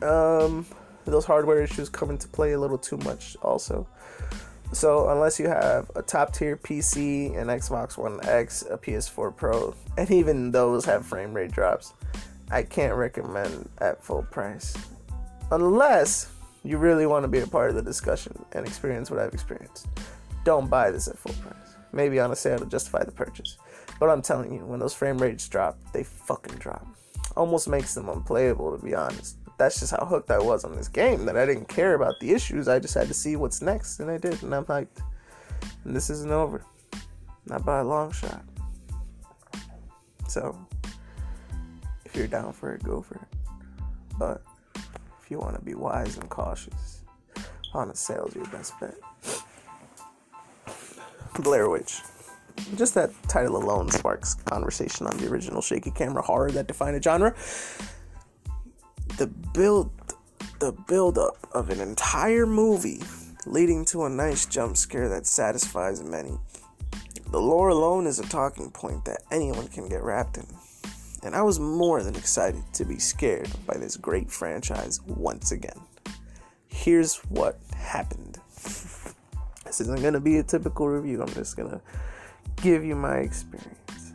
Um, 0.07 0.66
those 1.05 1.25
hardware 1.25 1.62
issues 1.62 1.88
come 1.88 2.11
into 2.11 2.29
play 2.29 2.53
a 2.53 2.59
little 2.59 2.79
too 2.79 2.97
much 2.99 3.37
also. 3.42 3.87
So 4.73 5.09
unless 5.11 5.38
you 5.38 5.47
have 5.49 5.90
a 5.94 6.03
top 6.03 6.33
tier 6.33 6.57
PC, 6.57 7.37
an 7.38 7.47
Xbox 7.47 7.97
One 7.97 8.18
X, 8.25 8.64
a 8.68 8.77
PS4 8.77 9.37
Pro, 9.37 9.75
and 9.97 10.11
even 10.11 10.51
those 10.51 10.85
have 10.87 11.07
frame 11.07 11.33
rate 11.33 11.53
drops, 11.53 11.92
I 12.51 12.63
can't 12.63 12.95
recommend 12.95 13.69
at 13.79 14.03
full 14.03 14.23
price. 14.31 14.75
Unless 15.51 16.31
you 16.63 16.79
really 16.79 17.07
want 17.07 17.25
to 17.25 17.29
be 17.29 17.41
a 17.41 17.47
part 17.47 17.71
of 17.71 17.77
the 17.77 17.83
discussion 17.83 18.45
and 18.53 18.67
experience 18.67 19.11
what 19.11 19.21
I've 19.21 19.35
experienced. 19.35 19.87
Don't 20.45 20.69
buy 20.69 20.91
this 20.91 21.09
at 21.09 21.19
full 21.19 21.35
price. 21.35 21.77
Maybe 21.93 22.19
on 22.21 22.31
a 22.31 22.37
sale 22.37 22.59
to 22.59 22.67
justify 22.67 23.05
the 23.05 23.13
purchase. 23.13 23.59
But 24.01 24.11
I'm 24.11 24.23
telling 24.23 24.53
you, 24.53 24.65
when 24.65 24.81
those 24.81 24.95
frame 24.95 25.19
rates 25.19 25.49
drop, 25.49 25.79
they 25.93 26.03
fucking 26.03 26.57
drop. 26.57 26.87
Almost 27.37 27.69
makes 27.69 27.95
them 27.95 28.09
unplayable, 28.09 28.77
to 28.77 28.85
be 28.85 28.95
honest 28.95 29.37
that's 29.57 29.81
just 29.81 29.93
how 29.93 30.05
hooked 30.05 30.31
I 30.31 30.39
was 30.39 30.65
on 30.65 30.77
this 30.77 30.89
game 30.89 31.27
that 31.27 31.37
I 31.37 31.47
didn't 31.47 31.69
care 31.69 31.95
about 31.95 32.19
the 32.21 32.33
issues. 32.33 32.69
I 32.69 32.79
just 32.79 32.95
had 32.95 33.09
to 33.09 33.15
see 33.15 33.37
what's 33.37 33.63
next, 33.63 34.01
and 34.01 34.11
I 34.11 34.19
did, 34.19 34.43
and 34.43 34.55
I'm 34.55 34.65
hyped. 34.65 35.03
And 35.85 35.95
this 35.95 36.11
isn't 36.11 36.31
over, 36.31 36.65
not 37.47 37.65
by 37.65 37.81
a 37.81 37.85
long 37.85 38.13
shot. 38.13 38.45
So, 40.29 40.57
if 42.14 42.18
you're 42.18 42.29
down 42.29 42.53
for 42.53 42.72
it, 42.72 42.83
go 42.85 43.03
for 43.03 43.16
it. 43.16 43.29
But 44.16 44.40
if 45.20 45.31
you 45.31 45.40
want 45.40 45.57
to 45.57 45.62
be 45.62 45.74
wise 45.74 46.16
and 46.16 46.31
cautious, 46.31 47.03
on 47.72 47.90
a 47.90 47.94
sale's 47.96 48.37
your 48.37 48.44
best 48.46 48.72
bet. 48.79 48.94
Blair 51.40 51.68
Witch. 51.68 51.98
Just 52.77 52.94
that 52.94 53.11
title 53.27 53.57
alone 53.57 53.90
sparks 53.90 54.35
conversation 54.35 55.09
on 55.09 55.16
the 55.16 55.29
original 55.29 55.61
shaky 55.61 55.90
camera 55.90 56.22
horror 56.22 56.53
that 56.53 56.68
defined 56.68 56.94
a 56.94 57.03
genre 57.03 57.35
the 59.18 59.27
build 59.27 59.90
the 60.61 60.70
build 60.87 61.18
up 61.18 61.37
of 61.53 61.68
an 61.70 61.81
entire 61.81 62.46
movie 62.46 63.03
leading 63.44 63.85
to 63.87 64.05
a 64.05 64.09
nice 64.09 64.46
jump 64.46 64.77
scare 64.77 65.09
that 65.09 65.27
satisfies 65.27 66.00
many. 66.00 66.38
The 67.33 67.40
lore 67.40 67.70
alone 67.70 68.07
is 68.07 68.20
a 68.20 68.22
talking 68.29 68.70
point 68.70 69.05
that 69.07 69.22
anyone 69.33 69.66
can 69.66 69.88
get 69.88 70.05
wrapped 70.05 70.37
in. 70.37 70.46
And 71.25 71.35
I 71.35 71.43
was 71.43 71.59
more 71.59 72.03
than 72.03 72.15
excited 72.15 72.63
to 72.75 72.85
be 72.85 72.99
scared 72.99 73.51
by 73.67 73.77
this 73.77 73.97
great 73.97 74.31
franchise 74.31 75.01
once 75.07 75.53
again. 75.53 75.81
Here's 76.69 77.17
what 77.25 77.59
happened. 77.77 78.39
This 79.65 79.81
isn't 79.81 80.03
going 80.03 80.13
to 80.13 80.21
be 80.21 80.39
a 80.39 80.43
typical 80.43 80.89
review. 80.89 81.21
I'm 81.21 81.35
just 81.35 81.57
going 81.57 81.71
to 81.71 81.81
give 82.63 82.85
you 82.85 82.95
my 82.95 83.17
experience. 83.17 84.13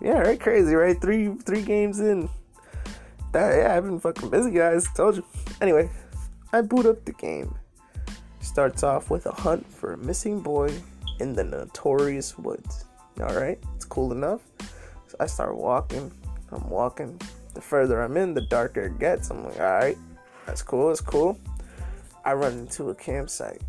Yeah, 0.00 0.20
right 0.20 0.40
crazy, 0.40 0.74
right? 0.74 0.98
3 0.98 1.34
3 1.44 1.62
games 1.62 2.00
in 2.00 2.30
that, 3.32 3.56
yeah, 3.58 3.76
I've 3.76 3.84
been 3.84 4.00
fucking 4.00 4.30
busy, 4.30 4.50
guys. 4.50 4.88
Told 4.94 5.16
you. 5.16 5.24
Anyway, 5.60 5.88
I 6.52 6.62
boot 6.62 6.86
up 6.86 7.04
the 7.04 7.12
game. 7.12 7.54
Starts 8.40 8.82
off 8.82 9.10
with 9.10 9.26
a 9.26 9.32
hunt 9.32 9.66
for 9.72 9.92
a 9.92 9.98
missing 9.98 10.40
boy 10.40 10.72
in 11.20 11.34
the 11.34 11.44
notorious 11.44 12.36
woods. 12.38 12.86
Alright, 13.20 13.58
it's 13.76 13.84
cool 13.84 14.12
enough. 14.12 14.40
So 15.06 15.16
I 15.20 15.26
start 15.26 15.56
walking. 15.56 16.10
I'm 16.52 16.68
walking. 16.68 17.20
The 17.54 17.60
further 17.60 18.02
I'm 18.02 18.16
in, 18.16 18.34
the 18.34 18.42
darker 18.42 18.86
it 18.86 18.98
gets. 18.98 19.30
I'm 19.30 19.44
like, 19.44 19.58
alright, 19.58 19.98
that's 20.46 20.62
cool, 20.62 20.88
that's 20.88 21.00
cool. 21.00 21.38
I 22.24 22.34
run 22.34 22.52
into 22.52 22.90
a 22.90 22.94
campsite 22.94 23.62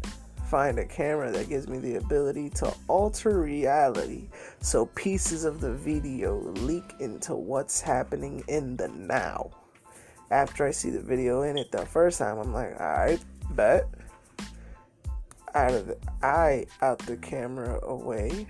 find 0.51 0.79
a 0.79 0.85
camera 0.85 1.31
that 1.31 1.47
gives 1.47 1.69
me 1.69 1.77
the 1.77 1.95
ability 1.95 2.49
to 2.49 2.69
alter 2.89 3.39
reality 3.39 4.27
so 4.59 4.85
pieces 4.87 5.45
of 5.45 5.61
the 5.61 5.71
video 5.71 6.39
leak 6.39 6.83
into 6.99 7.33
what's 7.33 7.79
happening 7.79 8.43
in 8.49 8.75
the 8.75 8.89
now. 8.89 9.49
After 10.29 10.67
I 10.67 10.71
see 10.71 10.89
the 10.89 10.99
video 10.99 11.43
in 11.43 11.57
it 11.57 11.71
the 11.71 11.85
first 11.85 12.19
time, 12.19 12.37
I'm 12.37 12.53
like, 12.53 12.77
alright, 12.81 13.23
bet. 13.51 13.87
Out 15.55 15.71
of 15.71 15.87
the 15.87 15.97
eye, 16.21 16.65
out 16.81 16.99
the 16.99 17.15
camera 17.15 17.79
away. 17.83 18.45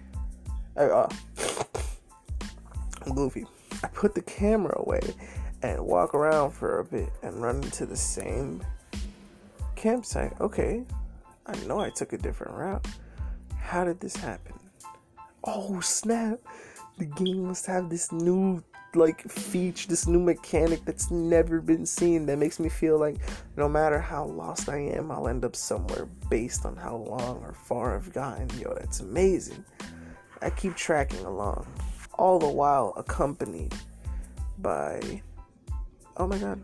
I, 0.76 0.86
uh, 0.86 1.10
I'm 3.06 3.13
goofy. 3.13 3.46
I 3.84 3.88
put 3.88 4.15
the 4.15 4.22
camera 4.22 4.74
away 4.78 5.02
and 5.63 5.80
walk 5.86 6.13
around 6.13 6.52
for 6.52 6.80
a 6.80 6.86
bit 6.86 7.10
and 7.24 7.41
run 7.41 7.58
into 7.58 7.86
the 7.86 7.96
same 7.96 8.63
campsite. 9.76 10.34
Okay, 10.39 10.84
I 11.46 11.56
know 11.65 11.80
I 11.80 11.89
took 11.89 12.13
a 12.13 12.17
different 12.17 12.54
route. 12.54 12.86
How 13.60 13.84
did 13.84 14.00
this 14.00 14.15
happen? 14.15 14.54
Oh 15.44 15.80
snap! 15.82 16.39
The 16.98 17.06
game 17.06 17.48
must 17.48 17.65
have 17.65 17.89
this 17.89 18.12
new 18.12 18.63
like 18.96 19.22
feature, 19.30 19.88
this 19.88 20.08
new 20.08 20.20
mechanic 20.20 20.84
that's 20.86 21.12
never 21.12 21.62
been 21.62 21.86
seen 21.86 22.26
that 22.26 22.38
makes 22.38 22.60
me 22.60 22.70
feel 22.70 23.00
like 23.00 23.17
no 23.56 23.70
matter 23.70 24.00
how 24.00 24.26
lost 24.26 24.70
I 24.70 24.80
am, 24.80 25.12
I'll 25.12 25.28
end 25.28 25.46
up 25.46 25.56
somewhere 25.56 26.08
based 26.30 26.65
on 26.65 26.76
how 26.76 26.98
long 26.98 27.41
or 27.44 27.54
far 27.54 27.96
I've 27.96 28.12
gotten. 28.12 28.50
Yo, 28.60 28.74
that's 28.74 29.00
amazing. 29.00 29.63
I 30.41 30.50
keep 30.50 30.76
tracking 30.76 31.24
along, 31.26 31.65
all 32.21 32.38
the 32.38 32.47
while 32.47 32.93
accompanied 32.97 33.73
by. 34.60 35.23
Oh 36.17 36.27
my 36.27 36.38
god. 36.38 36.62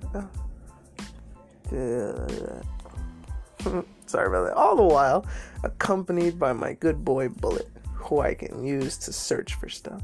Sorry 4.06 4.28
about 4.28 4.46
that. 4.46 4.54
All 4.56 4.76
the 4.76 4.84
while, 4.84 5.26
accompanied 5.64 6.38
by 6.38 6.54
my 6.54 6.74
good 6.74 7.04
boy 7.04 7.30
Bullet, 7.30 7.68
who 7.96 8.20
I 8.20 8.36
can 8.36 8.64
use 8.64 8.98
to 9.00 9.12
search 9.12 9.56
for 9.56 9.68
stuff. 9.68 10.04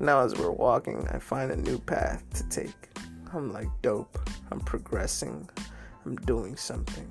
Now, 0.00 0.20
as 0.20 0.34
we're 0.34 0.50
walking, 0.50 1.06
I 1.12 1.20
find 1.20 1.52
a 1.52 1.56
new 1.56 1.78
path 1.78 2.24
to 2.34 2.42
take. 2.48 2.88
I'm 3.32 3.52
like, 3.52 3.68
dope. 3.82 4.18
I'm 4.50 4.58
progressing. 4.58 5.48
I'm 6.04 6.16
doing 6.16 6.56
something. 6.56 7.08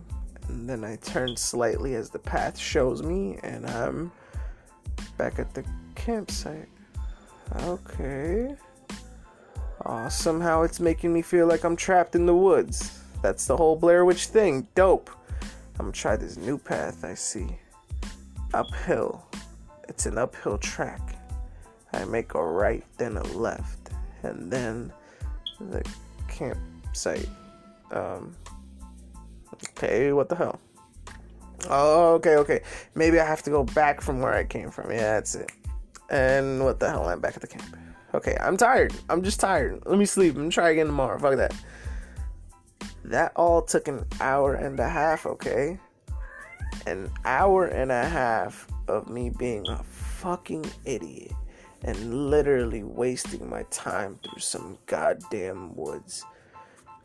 And 0.49 0.69
then 0.69 0.83
I 0.83 0.97
turn 0.97 1.37
slightly 1.37 1.95
as 1.95 2.09
the 2.09 2.19
path 2.19 2.57
shows 2.57 3.01
me, 3.01 3.39
and 3.43 3.65
I'm 3.65 4.11
back 5.17 5.39
at 5.39 5.53
the 5.53 5.63
campsite. 5.95 6.67
Okay. 7.55 8.55
Aw, 9.85 10.07
somehow 10.09 10.63
it's 10.63 10.79
making 10.79 11.13
me 11.13 11.21
feel 11.21 11.47
like 11.47 11.63
I'm 11.63 11.75
trapped 11.75 12.15
in 12.15 12.25
the 12.25 12.35
woods. 12.35 12.99
That's 13.21 13.45
the 13.45 13.57
whole 13.57 13.75
Blair 13.75 14.05
Witch 14.05 14.27
thing. 14.27 14.67
Dope. 14.75 15.09
I'm 15.79 15.85
gonna 15.85 15.91
try 15.91 16.15
this 16.15 16.37
new 16.37 16.57
path 16.57 17.03
I 17.03 17.13
see. 17.13 17.57
Uphill. 18.53 19.25
It's 19.87 20.05
an 20.05 20.17
uphill 20.17 20.57
track. 20.57 21.01
I 21.93 22.05
make 22.05 22.35
a 22.35 22.43
right, 22.43 22.83
then 22.97 23.17
a 23.17 23.23
left, 23.23 23.89
and 24.23 24.51
then 24.51 24.93
the 25.59 25.83
campsite. 26.27 27.29
Um, 27.91 28.35
okay, 29.53 30.11
what 30.13 30.29
the 30.29 30.35
hell? 30.35 30.59
Oh, 31.69 32.13
okay, 32.15 32.35
okay. 32.37 32.61
Maybe 32.95 33.19
I 33.19 33.25
have 33.25 33.41
to 33.43 33.49
go 33.49 33.63
back 33.63 34.01
from 34.01 34.21
where 34.21 34.33
I 34.33 34.43
came 34.43 34.69
from. 34.69 34.91
Yeah, 34.91 35.15
that's 35.15 35.35
it. 35.35 35.51
And 36.09 36.63
what 36.63 36.79
the 36.79 36.89
hell? 36.89 37.07
I'm 37.07 37.19
back 37.19 37.35
at 37.35 37.41
the 37.41 37.47
camp. 37.47 37.77
Okay, 38.13 38.35
I'm 38.41 38.57
tired. 38.57 38.93
I'm 39.09 39.21
just 39.21 39.39
tired. 39.39 39.83
Let 39.85 39.99
me 39.99 40.05
sleep. 40.05 40.35
I'm 40.35 40.49
try 40.49 40.71
again 40.71 40.87
tomorrow. 40.87 41.19
Fuck 41.19 41.37
that. 41.37 41.53
That 43.03 43.31
all 43.35 43.61
took 43.61 43.87
an 43.87 44.05
hour 44.19 44.55
and 44.55 44.79
a 44.79 44.89
half, 44.89 45.25
okay? 45.25 45.79
An 46.87 47.11
hour 47.25 47.65
and 47.65 47.91
a 47.91 48.05
half 48.05 48.67
of 48.87 49.09
me 49.09 49.29
being 49.29 49.67
a 49.67 49.83
fucking 49.83 50.65
idiot 50.85 51.31
and 51.83 52.29
literally 52.29 52.83
wasting 52.83 53.49
my 53.49 53.63
time 53.69 54.19
through 54.23 54.39
some 54.39 54.77
goddamn 54.87 55.75
woods. 55.75 56.25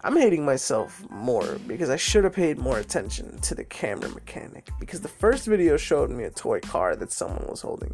I'm 0.02 0.16
hating 0.16 0.44
myself 0.44 1.02
more 1.10 1.58
because 1.66 1.88
I 1.88 1.96
should 1.96 2.24
have 2.24 2.34
paid 2.34 2.58
more 2.58 2.78
attention 2.78 3.38
to 3.40 3.54
the 3.54 3.64
camera 3.64 4.10
mechanic 4.10 4.68
because 4.78 5.00
the 5.00 5.08
first 5.08 5.46
video 5.46 5.78
showed 5.78 6.10
me 6.10 6.24
a 6.24 6.30
toy 6.30 6.60
car 6.60 6.94
that 6.96 7.12
someone 7.12 7.46
was 7.48 7.62
holding 7.62 7.92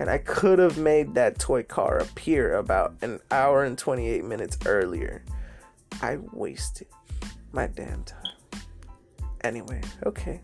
and 0.00 0.08
I 0.08 0.16
could 0.16 0.58
have 0.58 0.78
made 0.78 1.14
that 1.14 1.38
toy 1.38 1.62
car 1.62 1.98
appear 1.98 2.54
about 2.54 2.94
an 3.02 3.20
hour 3.30 3.64
and 3.64 3.76
28 3.76 4.24
minutes 4.24 4.56
earlier. 4.64 5.22
I 6.00 6.16
wasted 6.32 6.86
my 7.52 7.66
damn 7.66 8.04
time. 8.04 8.62
Anyway, 9.42 9.82
okay. 10.06 10.40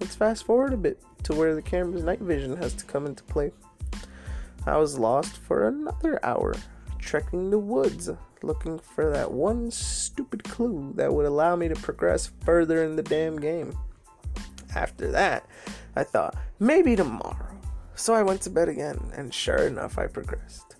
Let's 0.00 0.16
fast 0.16 0.46
forward 0.46 0.72
a 0.72 0.78
bit 0.78 1.02
to 1.24 1.34
where 1.34 1.54
the 1.54 1.60
camera's 1.60 2.02
night 2.02 2.20
vision 2.20 2.56
has 2.56 2.72
to 2.76 2.86
come 2.86 3.04
into 3.04 3.22
play. 3.24 3.52
I 4.64 4.78
was 4.78 4.98
lost 4.98 5.36
for 5.36 5.68
another 5.68 6.18
hour, 6.24 6.54
trekking 6.98 7.50
the 7.50 7.58
woods, 7.58 8.08
looking 8.42 8.78
for 8.78 9.10
that 9.10 9.30
one 9.30 9.70
stupid 9.70 10.44
clue 10.44 10.94
that 10.96 11.12
would 11.12 11.26
allow 11.26 11.56
me 11.56 11.68
to 11.68 11.74
progress 11.74 12.30
further 12.42 12.82
in 12.84 12.96
the 12.96 13.02
damn 13.02 13.38
game. 13.38 13.76
After 14.74 15.10
that, 15.10 15.44
I 15.94 16.04
thought, 16.04 16.36
maybe 16.58 16.96
tomorrow. 16.96 17.47
So 17.98 18.14
I 18.14 18.22
went 18.22 18.40
to 18.42 18.50
bed 18.50 18.68
again, 18.68 19.10
and 19.16 19.34
sure 19.34 19.66
enough, 19.66 19.98
I 19.98 20.06
progressed. 20.06 20.76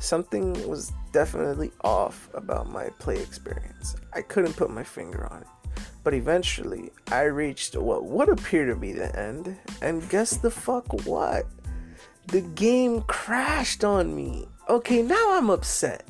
Something 0.00 0.68
was 0.68 0.92
definitely 1.12 1.70
off 1.82 2.28
about 2.34 2.68
my 2.68 2.88
play 2.98 3.20
experience. 3.20 3.94
I 4.12 4.22
couldn't 4.22 4.56
put 4.56 4.68
my 4.68 4.82
finger 4.82 5.28
on 5.32 5.42
it. 5.42 5.82
But 6.02 6.12
eventually, 6.12 6.90
I 7.12 7.22
reached 7.22 7.76
what 7.76 8.06
would 8.06 8.28
appear 8.28 8.66
to 8.66 8.74
be 8.74 8.92
the 8.92 9.16
end, 9.16 9.56
and 9.80 10.08
guess 10.10 10.36
the 10.36 10.50
fuck 10.50 11.06
what? 11.06 11.46
The 12.26 12.40
game 12.40 13.02
crashed 13.02 13.84
on 13.84 14.14
me. 14.14 14.48
Okay, 14.68 15.02
now 15.02 15.36
I'm 15.38 15.50
upset. 15.50 16.02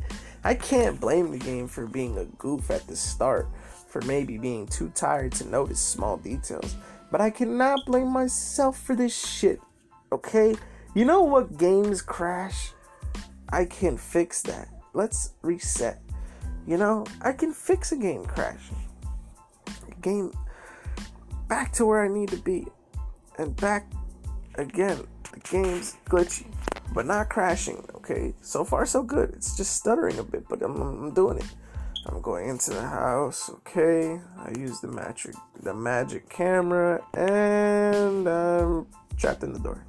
I 0.42 0.54
can't 0.54 0.98
blame 0.98 1.32
the 1.32 1.38
game 1.38 1.68
for 1.68 1.87
being 1.87 2.16
a 2.16 2.24
goof 2.24 2.70
at 2.70 2.87
the 2.87 2.96
start, 2.96 3.46
for 3.88 4.00
maybe 4.00 4.38
being 4.38 4.66
too 4.68 4.90
tired 4.94 5.32
to 5.32 5.46
notice 5.46 5.80
small 5.80 6.16
details. 6.16 6.76
but 7.10 7.20
I 7.20 7.30
cannot 7.30 7.84
blame 7.87 8.08
myself 8.08 8.80
for 8.80 8.96
this 8.96 9.14
shit. 9.14 9.60
Okay? 10.14 10.55
You 10.94 11.05
know 11.05 11.22
what 11.22 11.59
games 11.59 12.00
crash? 12.00 12.70
I 13.48 13.64
can 13.64 13.96
fix 13.96 14.42
that. 14.42 14.68
Let's 14.92 15.33
reset. 15.42 16.00
You 16.68 16.77
know, 16.77 17.05
I 17.20 17.33
can 17.33 17.53
fix 17.53 17.90
a 17.90 17.96
game 17.96 18.24
crash. 18.24 18.70
Game 20.00 20.33
back 21.48 21.72
to 21.74 21.85
where 21.85 22.05
I 22.05 22.09
need 22.09 22.29
to 22.29 22.37
be. 22.37 22.66
And 23.38 23.57
back 23.57 23.90
again. 24.55 25.05
The 25.33 25.40
game's 25.40 25.96
glitchy, 26.09 26.46
but 26.94 27.07
not 27.07 27.29
crashing, 27.29 27.85
okay? 27.96 28.35
So 28.40 28.64
far, 28.64 28.87
so 28.87 29.03
good. 29.03 29.31
It's 29.31 29.57
just 29.57 29.77
stuttering 29.77 30.20
a 30.20 30.22
bit, 30.22 30.48
but 30.48 30.62
I'm, 30.62 30.81
I'm 30.81 31.12
doing 31.12 31.38
it. 31.38 31.55
I'm 32.07 32.20
going 32.20 32.48
into 32.48 32.70
the 32.70 32.83
house, 32.87 33.50
okay? 33.50 34.20
I 34.38 34.53
use 34.57 34.79
the 34.79 34.88
magic 34.88 35.35
the 35.62 35.74
magic 35.74 36.29
camera 36.29 37.03
and 37.14 38.29
I'm 38.29 38.87
trapped 39.16 39.42
in 39.42 39.53
the 39.53 39.59
door. 39.59 39.85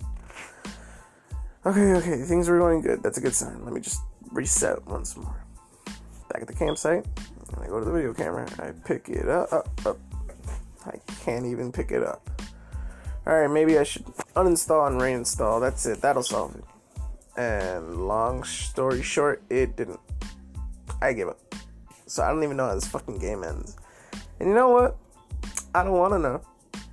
Okay, 1.65 1.93
okay, 1.95 2.21
things 2.21 2.47
are 2.47 2.60
going 2.60 2.82
good. 2.82 3.01
That's 3.01 3.17
a 3.17 3.21
good 3.21 3.34
sign. 3.34 3.63
Let 3.65 3.73
me 3.73 3.82
just 3.82 4.01
reset 4.32 4.86
once 4.86 5.17
more. 5.17 5.43
Back 6.32 6.43
at 6.43 6.47
the 6.47 6.54
campsite, 6.54 7.06
I 7.60 7.65
go 7.65 7.80
to 7.80 7.86
the 7.86 7.91
video 7.91 8.13
camera. 8.13 8.47
I 8.60 8.71
pick 8.86 9.10
it 9.10 9.28
up, 9.28 9.51
up, 9.51 9.67
up. 9.84 9.97
I 10.86 10.99
can't 11.23 11.45
even 11.45 11.71
pick 11.71 11.91
it 11.91 12.04
up. 12.04 12.30
Alright, 13.25 13.49
maybe 13.49 13.80
I 13.80 13.84
should 13.84 14.06
uninstall 14.36 14.86
and 14.88 15.01
reinstall. 15.01 15.60
That's 15.60 15.88
it. 15.88 16.01
That'll 16.01 16.21
solve 16.21 16.56
it. 16.56 16.63
And 17.36 18.08
long 18.08 18.43
story 18.43 19.01
short, 19.01 19.41
it 19.49 19.75
didn't. 19.75 19.99
I 21.01 21.13
gave 21.13 21.30
up. 21.30 21.39
So 22.06 22.21
I 22.21 22.30
don't 22.30 22.43
even 22.43 22.58
know 22.58 22.67
how 22.67 22.75
this 22.75 22.88
fucking 22.88 23.17
game 23.17 23.43
ends. 23.43 23.75
And 24.39 24.47
you 24.47 24.54
know 24.54 24.69
what? 24.69 24.97
I 25.73 25.84
don't 25.84 25.93
want 25.93 26.13
to 26.13 26.19
know. 26.19 26.41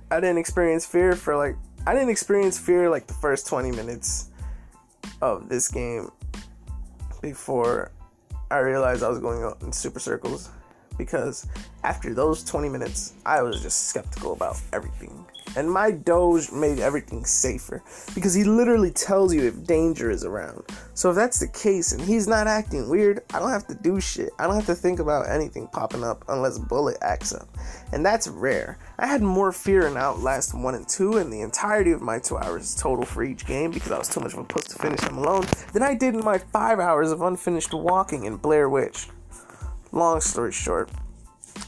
I 0.09 0.19
didn't 0.19 0.39
experience 0.39 0.87
fear 0.87 1.15
for 1.15 1.37
like 1.37 1.55
I 1.85 1.93
didn't 1.93 2.09
experience 2.09 2.57
fear 2.57 2.89
like 2.89 3.05
the 3.05 3.13
first 3.13 3.45
20 3.47 3.71
minutes 3.71 4.29
of 5.23 5.47
this 5.47 5.69
game 5.69 6.11
before 7.21 7.91
I 8.51 8.59
realized 8.59 9.03
I 9.03 9.09
was 9.09 9.19
going 9.19 9.51
in 9.61 9.71
super 9.71 9.99
circles 9.99 10.49
because 10.97 11.47
after 11.83 12.13
those 12.13 12.43
20 12.43 12.67
minutes 12.67 13.13
I 13.25 13.41
was 13.41 13.61
just 13.61 13.87
skeptical 13.87 14.33
about 14.33 14.59
everything. 14.73 15.25
And 15.55 15.71
my 15.71 15.91
Doge 15.91 16.51
made 16.51 16.79
everything 16.79 17.25
safer 17.25 17.83
because 18.15 18.33
he 18.33 18.43
literally 18.43 18.91
tells 18.91 19.33
you 19.33 19.43
if 19.43 19.65
danger 19.65 20.09
is 20.09 20.25
around. 20.25 20.63
So 20.95 21.11
if 21.11 21.15
that's 21.15 21.39
the 21.39 21.47
case 21.47 21.91
and 21.91 22.01
he's 22.01 22.27
not 22.27 22.47
acting 22.47 22.89
weird, 22.89 23.21
I 23.33 23.39
don't 23.39 23.51
have 23.51 23.67
to 23.67 23.75
do 23.75 23.99
shit. 23.99 24.31
I 24.39 24.47
don't 24.47 24.55
have 24.55 24.65
to 24.65 24.75
think 24.75 24.99
about 24.99 25.29
anything 25.29 25.67
popping 25.67 26.03
up 26.03 26.23
unless 26.27 26.57
Bullet 26.57 26.97
acts 27.01 27.33
up. 27.33 27.47
And 27.91 28.05
that's 28.05 28.27
rare. 28.27 28.79
I 28.97 29.05
had 29.05 29.21
more 29.21 29.51
fear 29.51 29.87
in 29.87 29.95
Outlast 29.95 30.55
1 30.55 30.75
and 30.75 30.87
2 30.87 31.17
in 31.17 31.29
the 31.29 31.41
entirety 31.41 31.91
of 31.91 32.01
my 32.01 32.19
2 32.19 32.37
hours 32.37 32.75
total 32.75 33.05
for 33.05 33.23
each 33.23 33.45
game 33.45 33.71
because 33.71 33.91
I 33.91 33.99
was 33.99 34.09
too 34.09 34.21
much 34.21 34.33
of 34.33 34.39
a 34.39 34.43
puss 34.43 34.65
to 34.65 34.79
finish 34.79 35.01
them 35.01 35.17
alone 35.17 35.45
than 35.71 35.83
I 35.83 35.93
did 35.93 36.15
in 36.15 36.23
my 36.23 36.39
5 36.39 36.79
hours 36.79 37.11
of 37.11 37.21
unfinished 37.21 37.73
walking 37.73 38.25
in 38.25 38.37
Blair 38.37 38.69
Witch. 38.69 39.07
Long 39.91 40.21
story 40.21 40.51
short, 40.51 40.89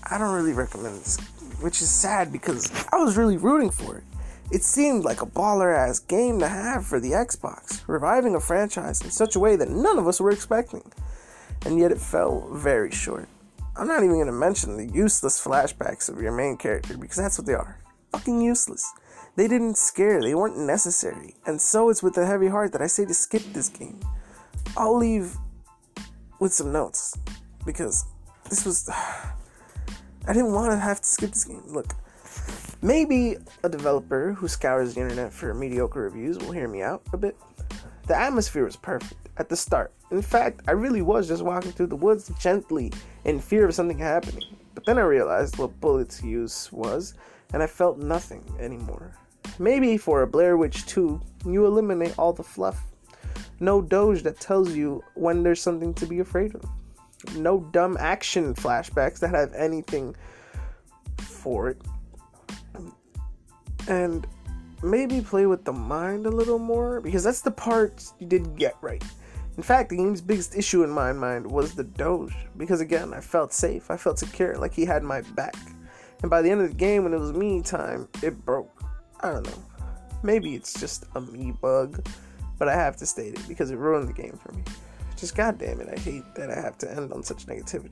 I 0.04 0.18
don't 0.18 0.34
really 0.34 0.54
recommend 0.54 0.96
this 0.96 1.18
which 1.62 1.82
is 1.82 1.90
sad 1.90 2.32
because 2.32 2.72
I 2.92 2.98
was 2.98 3.18
really 3.18 3.38
rooting 3.38 3.72
for 3.72 3.98
it. 3.98 4.04
It 4.52 4.64
seemed 4.64 5.04
like 5.04 5.22
a 5.22 5.26
baller 5.26 5.76
ass 5.76 6.00
game 6.00 6.40
to 6.40 6.48
have 6.48 6.86
for 6.86 7.00
the 7.00 7.12
Xbox, 7.12 7.82
reviving 7.88 8.36
a 8.36 8.40
franchise 8.40 9.02
in 9.02 9.10
such 9.10 9.36
a 9.36 9.40
way 9.40 9.56
that 9.56 9.70
none 9.70 9.98
of 9.98 10.08
us 10.08 10.20
were 10.20 10.30
expecting. 10.30 10.92
And 11.66 11.80
yet 11.80 11.92
it 11.92 12.00
fell 12.00 12.48
very 12.54 12.92
short. 12.92 13.28
I'm 13.76 13.88
not 13.88 14.04
even 14.04 14.26
to 14.26 14.32
mention 14.32 14.78
the 14.78 14.86
useless 14.86 15.44
flashbacks 15.44 16.10
of 16.10 16.22
your 16.22 16.32
main 16.32 16.58
character 16.58 16.98
because 16.98 17.18
that's 17.18 17.40
what 17.40 17.48
they 17.48 17.56
are. 17.56 17.80
Fucking 18.12 18.40
useless. 18.40 18.90
They 19.36 19.48
didn't 19.48 19.78
scare, 19.78 20.22
they 20.22 20.36
weren't 20.36 20.58
necessary. 20.58 21.36
And 21.46 21.60
so 21.60 21.90
it's 21.90 22.04
with 22.04 22.18
a 22.18 22.26
heavy 22.26 22.48
heart 22.48 22.72
that 22.72 22.82
I 22.82 22.88
say 22.88 23.06
to 23.06 23.14
skip 23.14 23.42
this 23.52 23.68
game. 23.68 24.00
I'll 24.78 24.98
leave 24.98 25.36
with 26.40 26.54
some 26.54 26.72
notes 26.72 27.18
because 27.66 28.06
this 28.50 28.66
was. 28.66 28.90
I 30.28 30.34
didn't 30.34 30.54
want 30.54 30.72
to 30.72 30.78
have 30.78 31.02
to 31.02 31.08
skip 31.08 31.32
this 31.32 31.44
game. 31.44 31.62
Look, 31.68 31.94
maybe 32.82 33.38
a 33.64 33.70
developer 33.70 34.34
who 34.34 34.48
scours 34.48 34.96
the 34.96 35.02
internet 35.02 35.32
for 35.32 35.54
mediocre 35.54 36.02
reviews 36.02 36.40
will 36.40 36.52
hear 36.52 36.68
me 36.68 36.82
out 36.82 37.04
a 37.14 37.18
bit. 37.18 37.38
The 38.08 38.18
atmosphere 38.18 38.66
was 38.66 38.76
perfect 38.76 39.30
at 39.38 39.50
the 39.50 39.56
start. 39.56 39.94
In 40.10 40.24
fact, 40.24 40.62
I 40.68 40.72
really 40.72 41.04
was 41.04 41.28
just 41.28 41.44
walking 41.44 41.72
through 41.72 41.88
the 41.88 41.96
woods 41.96 42.32
gently 42.40 42.92
in 43.26 43.40
fear 43.40 43.68
of 43.68 43.76
something 43.76 44.00
happening. 44.00 44.44
But 44.74 44.86
then 44.86 44.98
I 44.98 45.02
realized 45.02 45.58
what 45.58 45.80
Bullet's 45.80 46.24
use 46.24 46.72
was, 46.72 47.14
and 47.54 47.62
I 47.62 47.68
felt 47.68 48.00
nothing 48.00 48.44
anymore. 48.60 49.16
Maybe 49.60 49.96
for 49.96 50.24
a 50.24 50.28
Blair 50.28 50.58
Witch 50.58 50.88
2, 50.88 51.22
you 51.46 51.68
eliminate 51.68 52.18
all 52.18 52.34
the 52.34 52.44
fluff. 52.44 52.84
No 53.60 53.80
doge 53.80 54.24
that 54.24 54.40
tells 54.40 54.76
you 54.76 55.04
when 55.14 55.44
there's 55.44 55.62
something 55.62 55.94
to 55.94 56.08
be 56.08 56.20
afraid 56.20 56.56
of 56.56 56.64
no 57.36 57.60
dumb 57.72 57.98
action 58.00 58.54
flashbacks 58.54 59.20
that 59.20 59.30
have 59.30 59.54
anything 59.54 60.16
for 61.18 61.70
it. 61.70 61.82
And 63.88 64.26
maybe 64.84 65.22
play 65.22 65.46
with 65.46 65.66
the 65.66 65.74
mind 65.74 66.26
a 66.26 66.30
little 66.30 66.60
more 66.60 67.02
because 67.02 67.24
that's 67.24 67.42
the 67.42 67.52
part 67.52 68.04
you 68.20 68.28
didn't 68.28 68.56
get 68.56 68.76
right. 68.82 69.04
In 69.58 69.64
fact, 69.64 69.90
the 69.90 69.98
game's 69.98 70.22
biggest 70.22 70.56
issue 70.56 70.84
in 70.84 70.90
my 70.90 71.14
mind 71.14 71.50
was 71.50 71.76
the 71.76 71.84
Doge 71.84 72.36
because 72.58 72.82
again, 72.82 73.14
I 73.14 73.22
felt 73.22 73.54
safe, 73.54 73.90
I 73.90 73.98
felt 73.98 74.20
secure, 74.20 74.56
like 74.58 74.74
he 74.74 74.86
had 74.86 75.02
my 75.04 75.22
back. 75.22 75.56
And 76.22 76.30
by 76.30 76.42
the 76.42 76.50
end 76.50 76.62
of 76.62 76.70
the 76.70 76.76
game, 76.76 77.04
when 77.04 77.14
it 77.14 77.20
was 77.20 77.32
me 77.32 77.62
time, 77.62 78.08
it 78.22 78.44
broke. 78.46 78.84
I 79.22 79.32
don't 79.32 79.46
know. 79.46 79.64
Maybe 80.24 80.56
it's 80.56 80.74
just 80.80 81.06
a 81.16 81.22
me 81.22 81.54
bug, 81.62 82.06
but 82.58 82.68
I 82.68 82.74
have 82.74 82.98
to 82.98 83.06
state 83.06 83.36
it 83.36 83.48
because 83.48 83.72
it 83.72 83.78
ruined 83.78 84.10
the 84.10 84.14
game 84.14 84.38
for 84.42 84.52
me. 84.52 84.64
Just 85.18 85.36
goddamn 85.36 85.80
it, 85.80 85.90
I 85.92 86.00
hate 86.00 86.24
that 86.36 86.52
I 86.52 86.56
have 86.56 86.78
to 86.80 86.92
end 86.92 87.14
on 87.14 87.24
such 87.24 87.46
negativity. 87.46 87.92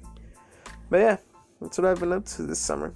But 0.90 0.98
yeah, 0.98 1.18
that's 1.62 1.78
what 1.78 1.88
I've 1.88 2.00
been 2.00 2.12
up 2.12 2.26
to 2.26 2.44
this 2.44 2.60
summer. 2.60 2.94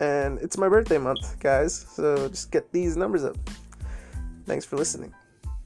And 0.00 0.38
it's 0.40 0.56
my 0.56 0.68
birthday 0.68 0.98
month, 0.98 1.38
guys, 1.38 1.74
so 1.74 2.28
just 2.28 2.50
get 2.50 2.72
these 2.72 2.96
numbers 2.96 3.24
up. 3.24 3.36
Thanks 4.46 4.64
for 4.64 4.76
listening. 4.76 5.14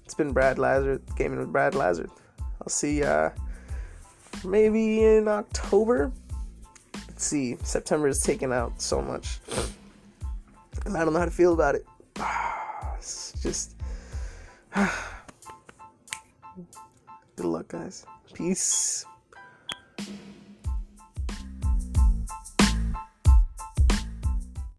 It's 0.04 0.14
been 0.14 0.32
Brad 0.32 0.58
Lazard, 0.58 1.02
gaming 1.16 1.38
with 1.38 1.52
Brad 1.52 1.74
Lazard. 1.74 2.10
I'll 2.60 2.68
see 2.68 3.02
uh 3.02 3.30
maybe 4.44 5.04
in 5.04 5.28
October. 5.28 6.12
Let's 7.08 7.24
see, 7.24 7.56
September 7.62 8.08
is 8.08 8.22
taking 8.22 8.52
out 8.52 8.80
so 8.80 9.00
much. 9.00 9.38
And 10.84 10.96
I 10.96 11.04
don't 11.04 11.12
know 11.12 11.20
how 11.20 11.24
to 11.24 11.30
feel 11.30 11.52
about 11.52 11.76
it. 11.76 11.86
It's 12.98 13.34
just 13.40 13.76
Good 17.36 17.46
luck, 17.46 17.68
guys. 17.68 18.06
Peace. 18.32 19.04